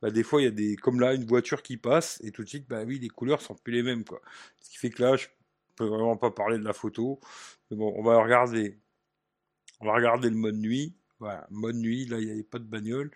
Bah, 0.02 0.10
des 0.12 0.24
fois, 0.24 0.42
il 0.42 0.46
y 0.46 0.48
a 0.48 0.52
des, 0.52 0.76
comme 0.78 1.00
là, 1.02 1.14
une 1.14 1.26
voiture 1.26 1.64
qui 1.64 1.76
passe, 1.78 2.22
et 2.24 2.32
tout 2.32 2.44
de 2.44 2.50
suite, 2.50 2.68
bah 2.70 2.84
oui, 2.86 3.00
les 3.00 3.10
couleurs 3.10 3.42
sont 3.42 3.56
plus 3.56 3.74
les 3.74 3.84
mêmes, 3.84 4.04
quoi. 4.06 4.22
Ce 4.62 4.70
qui 4.70 4.78
fait 4.78 4.90
que 4.90 5.02
là, 5.04 5.16
je 5.18 5.28
peux 5.76 5.86
vraiment 5.86 6.18
pas 6.18 6.32
parler 6.32 6.58
de 6.58 6.64
la 6.64 6.74
photo. 6.74 7.20
Mais 7.72 7.78
bon, 7.78 7.94
on 7.98 8.04
va 8.04 8.22
regarder 8.24 8.78
on 9.80 9.86
va 9.86 9.94
regarder 9.94 10.30
le 10.30 10.36
mode 10.36 10.56
nuit. 10.56 10.96
Voilà, 11.24 11.48
mode 11.52 11.78
nuit, 11.78 12.06
là, 12.06 12.20
il 12.20 12.26
n'y 12.26 12.32
avait 12.32 12.44
pas 12.44 12.60
de 12.60 12.66
bagnole. 12.66 13.10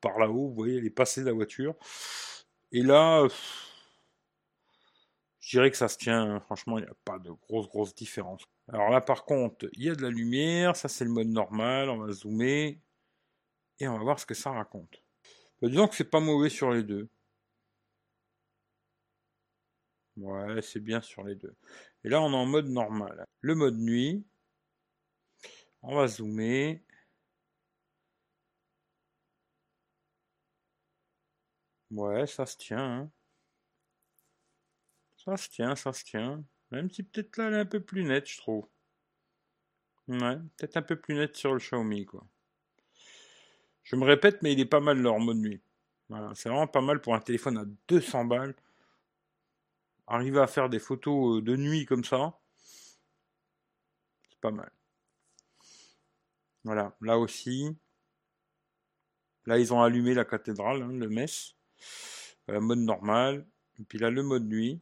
Par 0.00 0.16
là-haut, 0.20 0.46
vous 0.48 0.54
voyez, 0.54 0.78
elle 0.78 0.86
est 0.86 0.90
passée 0.90 1.24
la 1.24 1.32
voiture. 1.32 1.74
Et 2.70 2.82
là, 2.84 3.26
je 5.40 5.50
dirais 5.50 5.68
que 5.72 5.76
ça 5.76 5.88
se 5.88 5.98
tient. 5.98 6.38
Franchement, 6.38 6.78
il 6.78 6.84
n'y 6.84 6.90
a 6.90 6.94
pas 7.04 7.18
de 7.18 7.32
grosse, 7.32 7.66
grosse 7.68 7.96
différence. 7.96 8.44
Alors 8.68 8.90
là, 8.90 9.00
par 9.00 9.24
contre, 9.24 9.68
il 9.72 9.82
y 9.82 9.90
a 9.90 9.96
de 9.96 10.02
la 10.02 10.10
lumière. 10.10 10.76
Ça, 10.76 10.86
c'est 10.88 11.04
le 11.04 11.10
mode 11.10 11.26
normal. 11.26 11.90
On 11.90 11.98
va 11.98 12.12
zoomer. 12.12 12.80
Et 13.80 13.88
on 13.88 13.98
va 13.98 14.04
voir 14.04 14.20
ce 14.20 14.26
que 14.26 14.34
ça 14.34 14.52
raconte. 14.52 15.02
Bah, 15.60 15.68
disons 15.68 15.88
que 15.88 15.96
c'est 15.96 16.04
pas 16.04 16.20
mauvais 16.20 16.50
sur 16.50 16.70
les 16.70 16.84
deux. 16.84 17.08
Ouais, 20.16 20.62
c'est 20.62 20.78
bien 20.78 21.00
sur 21.00 21.24
les 21.24 21.34
deux. 21.34 21.56
Et 22.04 22.08
là, 22.08 22.22
on 22.22 22.30
est 22.32 22.36
en 22.36 22.46
mode 22.46 22.68
normal. 22.68 23.26
Le 23.40 23.56
mode 23.56 23.78
nuit, 23.78 24.24
on 25.82 25.96
va 25.96 26.06
zoomer. 26.06 26.84
Ouais, 31.90 32.26
ça 32.26 32.46
se 32.46 32.56
tient. 32.56 32.78
Hein. 33.02 33.10
Ça 35.16 35.36
se 35.36 35.48
tient, 35.50 35.76
ça 35.76 35.92
se 35.92 36.04
tient. 36.04 36.42
Même 36.70 36.90
si 36.90 37.02
peut-être 37.02 37.36
là, 37.36 37.48
elle 37.48 37.54
est 37.54 37.58
un 37.58 37.66
peu 37.66 37.80
plus 37.80 38.04
nette, 38.04 38.26
je 38.28 38.38
trouve. 38.38 38.66
Ouais, 40.08 40.36
peut-être 40.56 40.76
un 40.76 40.82
peu 40.82 40.96
plus 40.96 41.14
nette 41.14 41.36
sur 41.36 41.52
le 41.52 41.58
Xiaomi, 41.60 42.04
quoi. 42.06 42.26
Je 43.84 43.96
me 43.96 44.04
répète, 44.04 44.42
mais 44.42 44.52
il 44.52 44.60
est 44.60 44.66
pas 44.66 44.80
mal 44.80 44.98
leur 44.98 45.18
mode 45.18 45.38
nuit. 45.38 45.62
Voilà, 46.08 46.32
c'est 46.34 46.48
vraiment 46.48 46.66
pas 46.66 46.80
mal 46.80 47.00
pour 47.00 47.14
un 47.14 47.20
téléphone 47.20 47.58
à 47.58 47.64
200 47.88 48.24
balles. 48.26 48.54
arriver 50.08 50.40
à 50.40 50.46
faire 50.46 50.68
des 50.68 50.78
photos 50.78 51.42
de 51.42 51.56
nuit 51.56 51.86
comme 51.86 52.04
ça, 52.04 52.38
c'est 54.30 54.40
pas 54.40 54.50
mal. 54.50 54.70
Voilà, 56.64 56.96
là 57.00 57.18
aussi. 57.18 57.76
Là, 59.46 59.58
ils 59.58 59.72
ont 59.74 59.82
allumé 59.82 60.14
la 60.14 60.24
cathédrale, 60.24 60.82
hein, 60.82 60.92
le 60.92 61.08
Metz. 61.08 61.57
Voilà, 62.46 62.60
mode 62.60 62.78
normal. 62.80 63.46
Et 63.78 63.84
puis 63.84 63.98
là, 63.98 64.10
le 64.10 64.22
mode 64.22 64.44
nuit. 64.44 64.80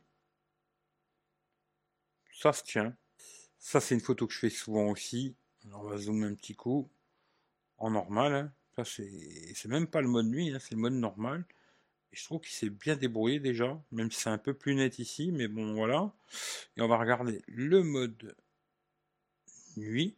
Ça 2.33 2.53
se 2.53 2.63
tient. 2.63 2.97
Ça, 3.59 3.81
c'est 3.81 3.95
une 3.95 4.01
photo 4.01 4.27
que 4.27 4.33
je 4.33 4.39
fais 4.39 4.51
souvent 4.51 4.91
aussi. 4.91 5.35
Alors, 5.67 5.83
on 5.85 5.89
va 5.89 5.97
zoomer 5.99 6.27
un 6.27 6.35
petit 6.35 6.55
coup. 6.55 6.89
En 7.79 7.91
normal. 7.91 8.35
Hein. 8.35 8.53
Ça, 8.77 8.85
c'est 8.85 9.69
même 9.69 9.87
pas 9.87 10.03
le 10.03 10.09
mode 10.09 10.27
nuit, 10.27 10.51
hein, 10.51 10.59
c'est 10.61 10.75
le 10.75 10.81
mode 10.81 10.93
normal. 10.93 11.45
Et 12.13 12.17
je 12.17 12.25
trouve 12.25 12.41
qu'il 12.41 12.53
s'est 12.53 12.71
bien 12.71 12.95
débrouillé 12.95 13.41
déjà, 13.41 13.83
même 13.91 14.11
si 14.11 14.21
c'est 14.21 14.31
un 14.31 14.39
peu 14.39 14.55
plus 14.55 14.75
net 14.75 14.99
ici, 14.99 15.33
mais 15.33 15.49
bon, 15.49 15.75
voilà. 15.75 16.13
Et 16.77 16.83
on 16.83 16.89
va 16.89 16.99
regarder 16.99 17.43
le 17.47 17.83
mode 17.83 18.37
nuit. 19.77 20.17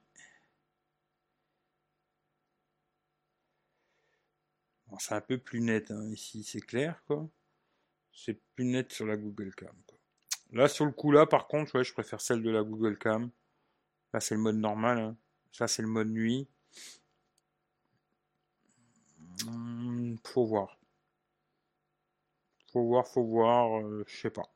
C'est 4.98 5.14
un 5.14 5.20
peu 5.20 5.38
plus 5.38 5.60
net 5.60 5.90
hein, 5.90 6.10
ici, 6.10 6.42
c'est 6.44 6.60
clair 6.60 7.02
quoi. 7.06 7.28
C'est 8.12 8.40
plus 8.54 8.64
net 8.64 8.92
sur 8.92 9.06
la 9.06 9.16
Google 9.16 9.54
Cam. 9.54 9.74
Là, 10.52 10.68
sur 10.68 10.86
le 10.86 10.92
coup 10.92 11.12
là, 11.12 11.26
par 11.26 11.46
contre, 11.46 11.76
ouais, 11.76 11.84
je 11.84 11.92
préfère 11.92 12.20
celle 12.20 12.42
de 12.42 12.50
la 12.50 12.62
Google 12.62 12.98
Cam. 12.98 13.30
Là, 14.12 14.20
c'est 14.20 14.34
le 14.34 14.40
mode 14.40 14.56
normal. 14.56 14.98
Hein. 14.98 15.16
Ça, 15.52 15.68
c'est 15.68 15.82
le 15.82 15.88
mode 15.88 16.08
nuit. 16.08 16.48
Hmm, 19.44 20.16
faut 20.24 20.46
voir. 20.46 20.78
Faut 22.72 22.84
voir, 22.84 23.06
faut 23.06 23.24
voir. 23.24 23.80
Euh, 23.80 24.04
je 24.06 24.16
sais 24.16 24.30
pas. 24.30 24.50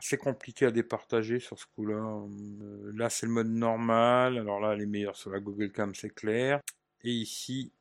C'est 0.00 0.18
compliqué 0.18 0.66
à 0.66 0.70
départager 0.70 1.38
sur 1.40 1.58
ce 1.58 1.66
coup-là. 1.66 1.94
Euh, 1.94 2.92
là, 2.94 3.10
c'est 3.10 3.26
le 3.26 3.32
mode 3.32 3.48
normal. 3.48 4.38
Alors 4.38 4.60
là, 4.60 4.74
les 4.74 4.86
meilleurs 4.86 5.16
sur 5.16 5.30
la 5.30 5.40
Google 5.40 5.72
Cam, 5.72 5.94
c'est 5.94 6.10
clair. 6.10 6.60
Et 7.02 7.10
ici, 7.12 7.72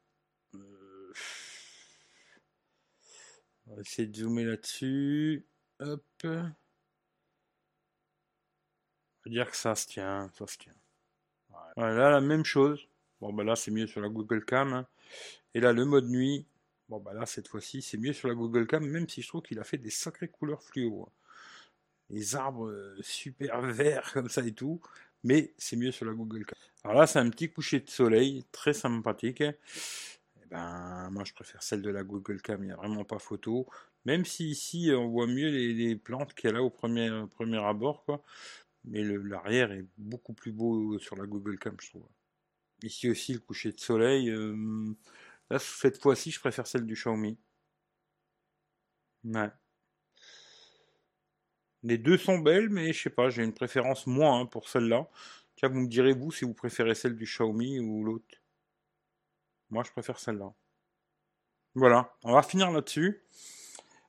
on 3.68 3.76
va 3.76 3.82
essayer 3.82 4.08
de 4.08 4.16
zoomer 4.16 4.46
là-dessus. 4.46 5.46
Hop. 5.80 6.04
On 6.24 6.30
va 9.26 9.32
dire 9.32 9.50
que 9.50 9.58
ça 9.58 9.76
se 9.76 9.88
tient, 9.88 10.30
ça 10.38 10.48
se 10.48 10.58
tient. 10.58 10.74
Voilà, 11.76 12.12
la 12.12 12.22
même 12.22 12.46
chose. 12.46 12.88
Bon, 13.22 13.32
bah 13.32 13.44
là, 13.44 13.56
c'est 13.56 13.72
mieux 13.72 13.88
sur 13.88 14.02
la 14.02 14.10
Google 14.10 14.44
Cam. 14.46 14.74
Hein. 14.74 14.88
Et 15.54 15.60
là, 15.60 15.72
le 15.74 15.86
mode 15.86 16.10
nuit. 16.10 16.46
Bon, 16.90 17.00
bah 17.00 17.14
là, 17.14 17.26
cette 17.26 17.48
fois-ci, 17.48 17.82
c'est 17.82 17.98
mieux 17.98 18.14
sur 18.14 18.28
la 18.28 18.36
Google 18.36 18.68
Cam, 18.68 18.86
même 18.86 19.08
si 19.08 19.22
je 19.22 19.28
trouve 19.28 19.42
qu'il 19.42 19.60
a 19.60 19.64
fait 19.64 19.78
des 19.78 19.90
sacrées 19.90 20.28
couleurs 20.28 20.62
fluo. 20.62 21.08
Hein. 21.08 21.12
Les 22.10 22.36
arbres 22.36 22.68
euh, 22.68 22.98
super 23.02 23.62
verts 23.62 24.12
comme 24.14 24.30
ça 24.30 24.46
et 24.46 24.52
tout. 24.54 24.82
Mais 25.24 25.54
c'est 25.58 25.78
mieux 25.78 25.92
sur 25.92 26.06
la 26.06 26.14
Google 26.14 26.46
Cam. 26.46 26.58
Alors 26.84 26.98
là, 26.98 27.08
c'est 27.08 27.20
un 27.20 27.30
petit 27.30 27.50
coucher 27.50 27.80
de 27.80 27.90
soleil, 27.90 28.44
très 28.52 28.74
sympathique. 28.74 29.44
Ben, 30.54 31.10
moi 31.10 31.24
je 31.26 31.34
préfère 31.34 31.64
celle 31.64 31.82
de 31.82 31.90
la 31.90 32.04
Google 32.04 32.40
Cam, 32.40 32.62
il 32.64 32.68
n'y 32.68 32.72
a 32.72 32.76
vraiment 32.76 33.04
pas 33.06 33.18
photo. 33.18 33.68
Même 34.06 34.24
si 34.24 34.50
ici 34.52 34.92
on 34.96 35.08
voit 35.10 35.26
mieux 35.26 35.50
les, 35.50 35.96
plantes 35.96 36.36
qu'il 36.36 36.50
y 36.50 36.54
a 36.54 36.56
là 36.56 36.62
au 36.64 36.70
premier, 36.70 37.10
premier 37.32 37.58
abord, 37.58 38.06
quoi. 38.06 38.24
Mais 38.86 39.04
l'arrière 39.04 39.72
est 39.72 39.86
beaucoup 39.98 40.34
plus 40.34 40.52
beau 40.52 41.00
sur 41.00 41.16
la 41.16 41.26
Google 41.26 41.58
Cam, 41.58 41.76
je 41.82 41.90
trouve. 41.90 42.08
Ici 42.84 43.10
aussi 43.10 43.34
le 43.34 43.40
coucher 43.40 43.72
de 43.72 43.80
soleil. 43.80 44.30
Euh, 44.30 44.94
là, 45.50 45.60
cette 45.60 46.02
fois-ci, 46.02 46.32
je 46.32 46.40
préfère 46.40 46.68
celle 46.68 46.86
du 46.86 46.94
Xiaomi. 46.96 47.38
Ouais. 49.24 49.50
Les 51.84 51.98
deux 51.98 52.18
sont 52.18 52.40
belles, 52.40 52.70
mais 52.70 52.94
je 52.94 53.04
sais 53.04 53.10
pas, 53.10 53.30
j'ai 53.30 53.44
une 53.44 53.54
préférence 53.54 54.06
moins 54.08 54.42
hein, 54.42 54.46
pour 54.46 54.70
celle-là. 54.70 55.10
Tiens, 55.56 55.70
vous 55.70 55.82
me 55.82 55.88
direz 55.88 56.14
vous 56.14 56.32
si 56.32 56.46
vous 56.46 56.54
préférez 56.54 56.96
celle 56.96 57.16
du 57.16 57.26
Xiaomi 57.26 57.80
ou 57.80 58.04
l'autre. 58.04 58.43
Moi, 59.74 59.84
je 59.84 59.92
préfère 59.92 60.20
celle-là. 60.20 60.54
Voilà, 61.74 62.16
on 62.24 62.34
va 62.34 62.44
finir 62.44 62.72
là-dessus. 62.72 63.24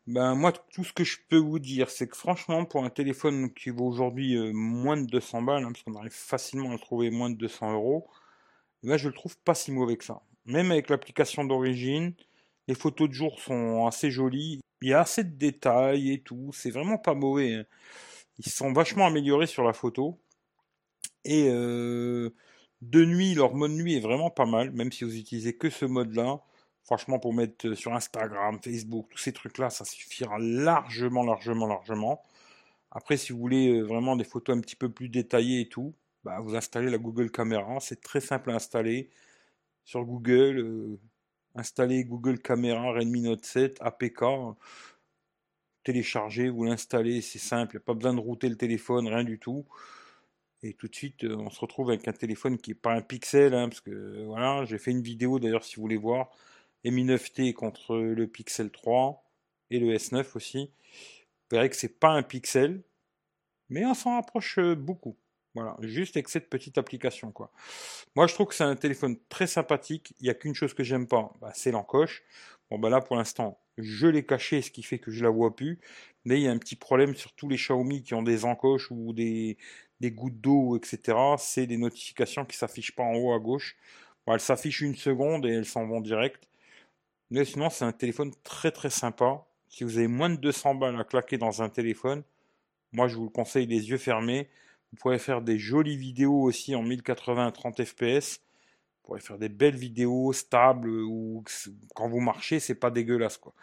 Ben, 0.07 0.35
moi, 0.35 0.53
tout 0.53 0.85
ce 0.85 0.93
que 0.93 1.05
je 1.05 1.17
peux 1.31 1.39
vous 1.39 1.59
dire, 1.59 1.89
c'est 1.89 2.07
que 2.07 2.17
franchement, 2.17 2.67
pour 2.67 2.85
un 2.85 2.91
téléphone 2.91 3.53
qui 3.55 3.71
vaut 3.71 3.87
aujourd'hui 3.87 4.37
euh, 4.37 4.53
moins 4.53 4.99
de 4.99 5.07
200 5.07 5.41
balles, 5.41 5.65
hein, 5.65 5.73
parce 5.73 5.83
qu'on 5.83 5.95
arrive 5.97 6.13
facilement 6.13 6.69
à 6.69 6.73
le 6.75 6.79
trouver 6.79 7.11
moins 7.11 7.31
de 7.31 7.37
200 7.37 7.73
euros, 7.73 8.07
ben, 8.83 8.99
je 8.99 9.09
le 9.09 9.15
trouve 9.15 9.39
pas 9.39 9.55
si 9.55 9.73
mauvais 9.73 9.97
que 9.97 10.05
ça. 10.05 10.21
Même 10.45 10.71
avec 10.71 10.91
l'application 10.91 11.45
d'origine, 11.45 12.13
les 12.69 12.75
photos 12.75 13.09
de 13.09 13.15
jour 13.15 13.41
sont 13.41 13.87
assez 13.87 14.11
jolies. 14.11 14.61
Il 14.83 14.91
y 14.91 14.93
a 14.93 15.01
assez 15.01 15.25
de 15.25 15.35
détails 15.35 16.13
et 16.13 16.21
tout. 16.23 16.51
C'est 16.53 16.71
vraiment 16.71 16.99
pas 16.99 17.15
mauvais. 17.15 17.55
Hein. 17.55 17.65
Ils 18.39 18.51
sont 18.51 18.73
vachement 18.75 19.07
améliorés 19.07 19.47
sur 19.47 19.65
la 19.65 19.73
photo. 19.73 20.21
Et 21.25 21.49
euh, 21.49 22.35
de 22.83 23.05
nuit, 23.05 23.35
leur 23.35 23.55
mode 23.55 23.73
nuit 23.73 23.97
est 23.97 24.01
vraiment 24.01 24.31
pas 24.31 24.47
mal, 24.47 24.71
même 24.73 24.93
si 24.93 25.05
vous 25.05 25.17
utilisez 25.17 25.57
que 25.57 25.71
ce 25.71 25.85
mode-là. 25.85 26.41
Franchement, 26.85 27.19
pour 27.19 27.33
mettre 27.33 27.69
euh, 27.69 27.75
sur 27.75 27.95
Instagram, 27.95 28.59
Facebook, 28.63 29.09
tous 29.11 29.19
ces 29.19 29.33
trucs-là, 29.33 29.71
ça 29.71 29.85
suffira 29.85 30.39
largement, 30.39 31.23
largement, 31.25 31.67
largement. 31.67 32.23
Après, 32.91 33.17
si 33.17 33.33
vous 33.33 33.39
voulez 33.39 33.69
euh, 33.79 33.83
vraiment 33.83 34.17
des 34.17 34.25
photos 34.25 34.57
un 34.57 34.61
petit 34.61 34.77
peu 34.77 34.91
plus 34.91 35.09
détaillées 35.09 35.63
et 35.63 35.69
tout, 35.69 35.95
bah, 36.25 36.41
vous 36.41 36.57
installez 36.57 36.91
la 36.91 36.99
Google 36.99 37.31
Caméra. 37.31 37.81
C'est 37.81 38.01
très 38.03 38.21
simple 38.21 38.51
à 38.51 38.55
installer 38.55 39.11
sur 39.85 40.05
Google. 40.05 40.59
Euh, 40.59 41.01
installez 41.55 42.05
Google 42.05 42.39
Caméra 42.41 42.93
Redmi 42.93 43.23
Note 43.23 43.45
7 43.45 43.79
APK. 43.81 44.25
Téléchargez, 45.85 46.49
vous 46.49 46.65
l'installez, 46.65 47.21
c'est 47.21 47.39
simple. 47.39 47.75
Il 47.75 47.79
n'y 47.79 47.83
a 47.83 47.85
pas 47.85 47.95
besoin 47.95 48.15
de 48.15 48.21
router 48.21 48.49
le 48.49 48.57
téléphone, 48.57 49.07
rien 49.09 49.25
du 49.25 49.39
tout. 49.39 49.67
Et 50.65 50.73
tout 50.73 50.89
de 50.89 50.95
suite, 50.95 51.25
euh, 51.25 51.37
on 51.37 51.51
se 51.51 51.61
retrouve 51.61 51.91
avec 51.91 52.09
un 52.09 52.13
téléphone 52.13 52.57
qui 52.57 52.71
n'est 52.71 52.75
pas 52.75 52.95
un 52.95 53.03
pixel, 53.03 53.53
hein, 53.53 53.69
parce 53.69 53.83
que 53.83 54.25
voilà, 54.25 54.65
j'ai 54.65 54.79
fait 54.79 54.93
une 54.93 55.03
vidéo 55.03 55.39
d'ailleurs 55.39 55.63
si 55.63 55.77
vous 55.77 55.83
voulez 55.83 55.99
voir, 55.99 56.31
Mi 56.85 57.05
9T 57.05 57.53
contre 57.53 57.97
le 57.97 58.27
Pixel 58.27 58.71
3 58.71 59.23
et 59.71 59.79
le 59.79 59.95
S9 59.95 60.25
aussi. 60.35 60.71
Vous 61.51 61.57
verrez 61.57 61.69
que 61.69 61.77
c'est 61.77 62.01
pas 62.01 62.09
un 62.11 62.23
pixel, 62.23 62.83
mais 63.69 63.85
on 63.85 63.93
s'en 63.93 64.15
rapproche 64.15 64.59
euh, 64.59 64.75
beaucoup. 64.75 65.19
Voilà, 65.55 65.77
juste 65.83 66.17
avec 66.17 66.31
cette 66.31 66.49
petite 66.49 66.79
application 66.79 67.31
quoi. 67.31 67.53
Moi 68.17 68.27
je 68.27 68.35
trouve 68.35 68.49
que 68.49 68.55
c'est 68.55 68.65
un 68.65 68.75
téléphone 68.75 69.19
très 69.29 69.47
sympathique. 69.47 70.15
Il 70.19 70.25
n'y 70.25 70.31
a 70.31 70.35
qu'une 70.35 70.55
chose 70.55 70.75
que 70.75 70.83
j'aime 70.83 71.07
pas, 71.07 71.33
bah, 71.41 71.53
c'est 71.55 71.71
l'encoche. 71.71 72.25
Bon 72.71 72.79
bah 72.79 72.89
là 72.89 73.01
pour 73.01 73.17
l'instant 73.17 73.61
je 73.79 74.07
l'ai 74.07 74.25
caché, 74.25 74.63
ce 74.63 74.71
qui 74.71 74.83
fait 74.83 74.99
que 74.99 75.11
je 75.11 75.23
la 75.23 75.31
vois 75.31 75.55
plus. 75.55 75.81
Mais 76.25 76.41
il 76.41 76.45
y 76.45 76.49
a 76.49 76.51
un 76.51 76.59
petit 76.59 76.77
problème 76.77 77.15
sur 77.15 77.33
tous 77.35 77.49
les 77.49 77.57
Xiaomi 77.57 78.03
qui 78.03 78.15
ont 78.15 78.23
des 78.23 78.45
encoches 78.45 78.91
ou 78.91 79.13
des, 79.13 79.59
des 80.05 80.13
gouttes 80.13 80.41
d'eau, 80.41 80.77
etc. 80.77 81.17
C'est 81.39 81.67
des 81.67 81.79
notifications 81.79 82.45
qui 82.45 82.57
s'affichent 82.57 82.95
pas 82.95 83.03
en 83.03 83.15
haut 83.15 83.33
à 83.33 83.39
gauche. 83.39 83.77
elles 84.27 84.41
s'affichent 84.41 84.83
une 84.83 84.97
seconde 84.97 85.47
et 85.47 85.51
elles 85.51 85.65
s'en 85.67 85.87
vont 85.87 86.01
direct. 86.01 86.49
Mais 87.31 87.45
sinon, 87.45 87.71
c'est 87.71 87.85
un 87.87 87.93
téléphone 87.93 88.33
très 88.45 88.71
très 88.71 88.91
sympa. 88.91 89.47
Si 89.69 89.83
vous 89.85 89.99
avez 89.99 90.09
moins 90.09 90.31
de 90.31 90.37
200 90.37 90.75
balles 90.75 91.01
à 91.01 91.05
claquer 91.05 91.39
dans 91.39 91.63
un 91.63 91.71
téléphone, 91.71 92.23
moi 92.93 93.09
je 93.09 93.17
vous 93.17 93.25
le 93.25 93.31
conseille 93.31 93.67
les 93.67 93.91
yeux 93.91 93.99
fermés. 93.99 94.49
Vous 94.93 94.99
pourrez 94.99 95.19
faire 95.19 95.43
des 95.43 95.59
jolies 95.59 95.97
vidéos 95.97 96.43
aussi 96.43 96.75
en 96.75 96.83
1080 96.83 97.51
30 97.53 97.85
fps. 97.85 98.41
Vous 98.41 99.03
pourrez 99.05 99.21
faire 99.21 99.39
des 99.39 99.49
belles 99.49 99.77
vidéos 99.77 100.33
stables 100.33 100.91
ou 100.91 101.45
quand 101.95 102.09
vous 102.09 102.21
marchez, 102.21 102.61
c'est 102.61 102.75
pas 102.75 102.91
dégueulasse 102.91 103.39
quoi. 103.39 103.55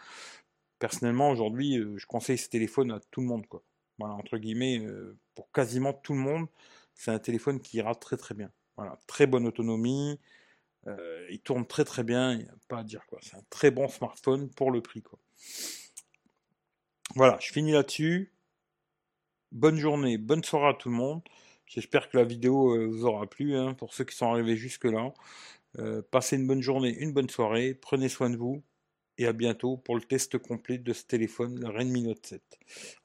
Personnellement, 0.78 1.30
aujourd'hui, 1.30 1.78
euh, 1.78 1.96
je 1.98 2.06
conseille 2.06 2.38
ce 2.38 2.48
téléphone 2.48 2.90
à 2.92 3.00
tout 3.10 3.20
le 3.20 3.28
monde 3.28 3.46
quoi 3.46 3.62
voilà, 3.98 4.14
entre 4.14 4.38
guillemets, 4.38 4.78
euh, 4.80 5.16
pour 5.34 5.50
quasiment 5.52 5.92
tout 5.92 6.14
le 6.14 6.20
monde, 6.20 6.46
c'est 6.94 7.10
un 7.10 7.18
téléphone 7.18 7.60
qui 7.60 7.78
ira 7.78 7.94
très 7.94 8.16
très 8.16 8.34
bien. 8.34 8.50
Voilà, 8.76 8.98
très 9.06 9.26
bonne 9.26 9.46
autonomie, 9.46 10.18
euh, 10.86 11.26
il 11.30 11.40
tourne 11.40 11.66
très 11.66 11.84
très 11.84 12.04
bien, 12.04 12.34
il 12.34 12.48
a 12.48 12.54
pas 12.68 12.78
à 12.78 12.84
dire 12.84 13.04
quoi. 13.06 13.18
C'est 13.22 13.36
un 13.36 13.44
très 13.50 13.70
bon 13.70 13.88
smartphone 13.88 14.50
pour 14.50 14.70
le 14.70 14.80
prix 14.80 15.02
quoi. 15.02 15.18
Voilà, 17.14 17.38
je 17.40 17.52
finis 17.52 17.72
là-dessus. 17.72 18.32
Bonne 19.52 19.76
journée, 19.76 20.16
bonne 20.16 20.42
soirée 20.42 20.70
à 20.70 20.74
tout 20.74 20.88
le 20.88 20.94
monde. 20.94 21.22
J'espère 21.66 22.08
que 22.08 22.16
la 22.16 22.24
vidéo 22.24 22.74
euh, 22.74 22.86
vous 22.86 23.04
aura 23.04 23.26
plu 23.26 23.56
hein, 23.56 23.74
pour 23.74 23.94
ceux 23.94 24.04
qui 24.04 24.16
sont 24.16 24.30
arrivés 24.30 24.56
jusque 24.56 24.86
là. 24.86 25.12
passez 26.10 26.36
une 26.36 26.46
bonne 26.46 26.62
journée, 26.62 26.96
une 26.98 27.12
bonne 27.12 27.28
soirée, 27.28 27.74
prenez 27.74 28.08
soin 28.08 28.30
de 28.30 28.36
vous 28.36 28.62
et 29.18 29.26
à 29.26 29.32
bientôt 29.32 29.76
pour 29.76 29.94
le 29.94 30.02
test 30.02 30.38
complet 30.38 30.78
de 30.78 30.92
ce 30.92 31.04
téléphone, 31.04 31.58
le 31.60 31.68
Redmi 31.68 32.02
Note 32.02 32.24
7. 32.24 32.42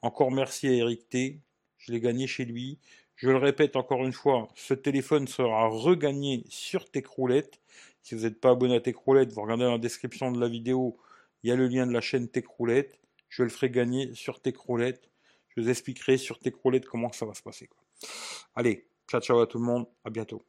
Encore 0.02 0.30
merci 0.30 0.68
à 0.68 0.72
Eric 0.72 1.08
T, 1.08 1.40
je 1.78 1.92
l'ai 1.92 2.00
gagné 2.00 2.26
chez 2.26 2.44
lui. 2.44 2.78
Je 3.16 3.28
le 3.30 3.36
répète 3.36 3.74
encore 3.74 4.04
une 4.04 4.12
fois, 4.12 4.48
ce 4.54 4.74
téléphone 4.74 5.26
sera 5.26 5.66
regagné 5.66 6.44
sur 6.48 6.88
Techroulette. 6.88 7.60
Si 8.02 8.14
vous 8.14 8.22
n'êtes 8.22 8.40
pas 8.40 8.50
abonné 8.50 8.76
à 8.76 8.80
Techroulette, 8.80 9.32
vous 9.32 9.42
regardez 9.42 9.64
dans 9.64 9.72
la 9.72 9.78
description 9.78 10.30
de 10.30 10.40
la 10.40 10.48
vidéo, 10.48 10.98
il 11.42 11.50
y 11.50 11.52
a 11.52 11.56
le 11.56 11.66
lien 11.66 11.86
de 11.86 11.92
la 11.92 12.00
chaîne 12.00 12.28
Techroulette. 12.28 13.00
Je 13.28 13.42
le 13.42 13.48
ferai 13.48 13.70
gagner 13.70 14.14
sur 14.14 14.40
Techroulette. 14.40 15.10
Je 15.48 15.60
vous 15.60 15.68
expliquerai 15.68 16.16
sur 16.16 16.38
Techroulette 16.38 16.86
comment 16.86 17.12
ça 17.12 17.26
va 17.26 17.34
se 17.34 17.42
passer. 17.42 17.68
Allez, 18.54 18.86
ciao 19.10 19.20
ciao 19.20 19.40
à 19.40 19.46
tout 19.46 19.58
le 19.58 19.64
monde, 19.64 19.86
à 20.04 20.10
bientôt. 20.10 20.42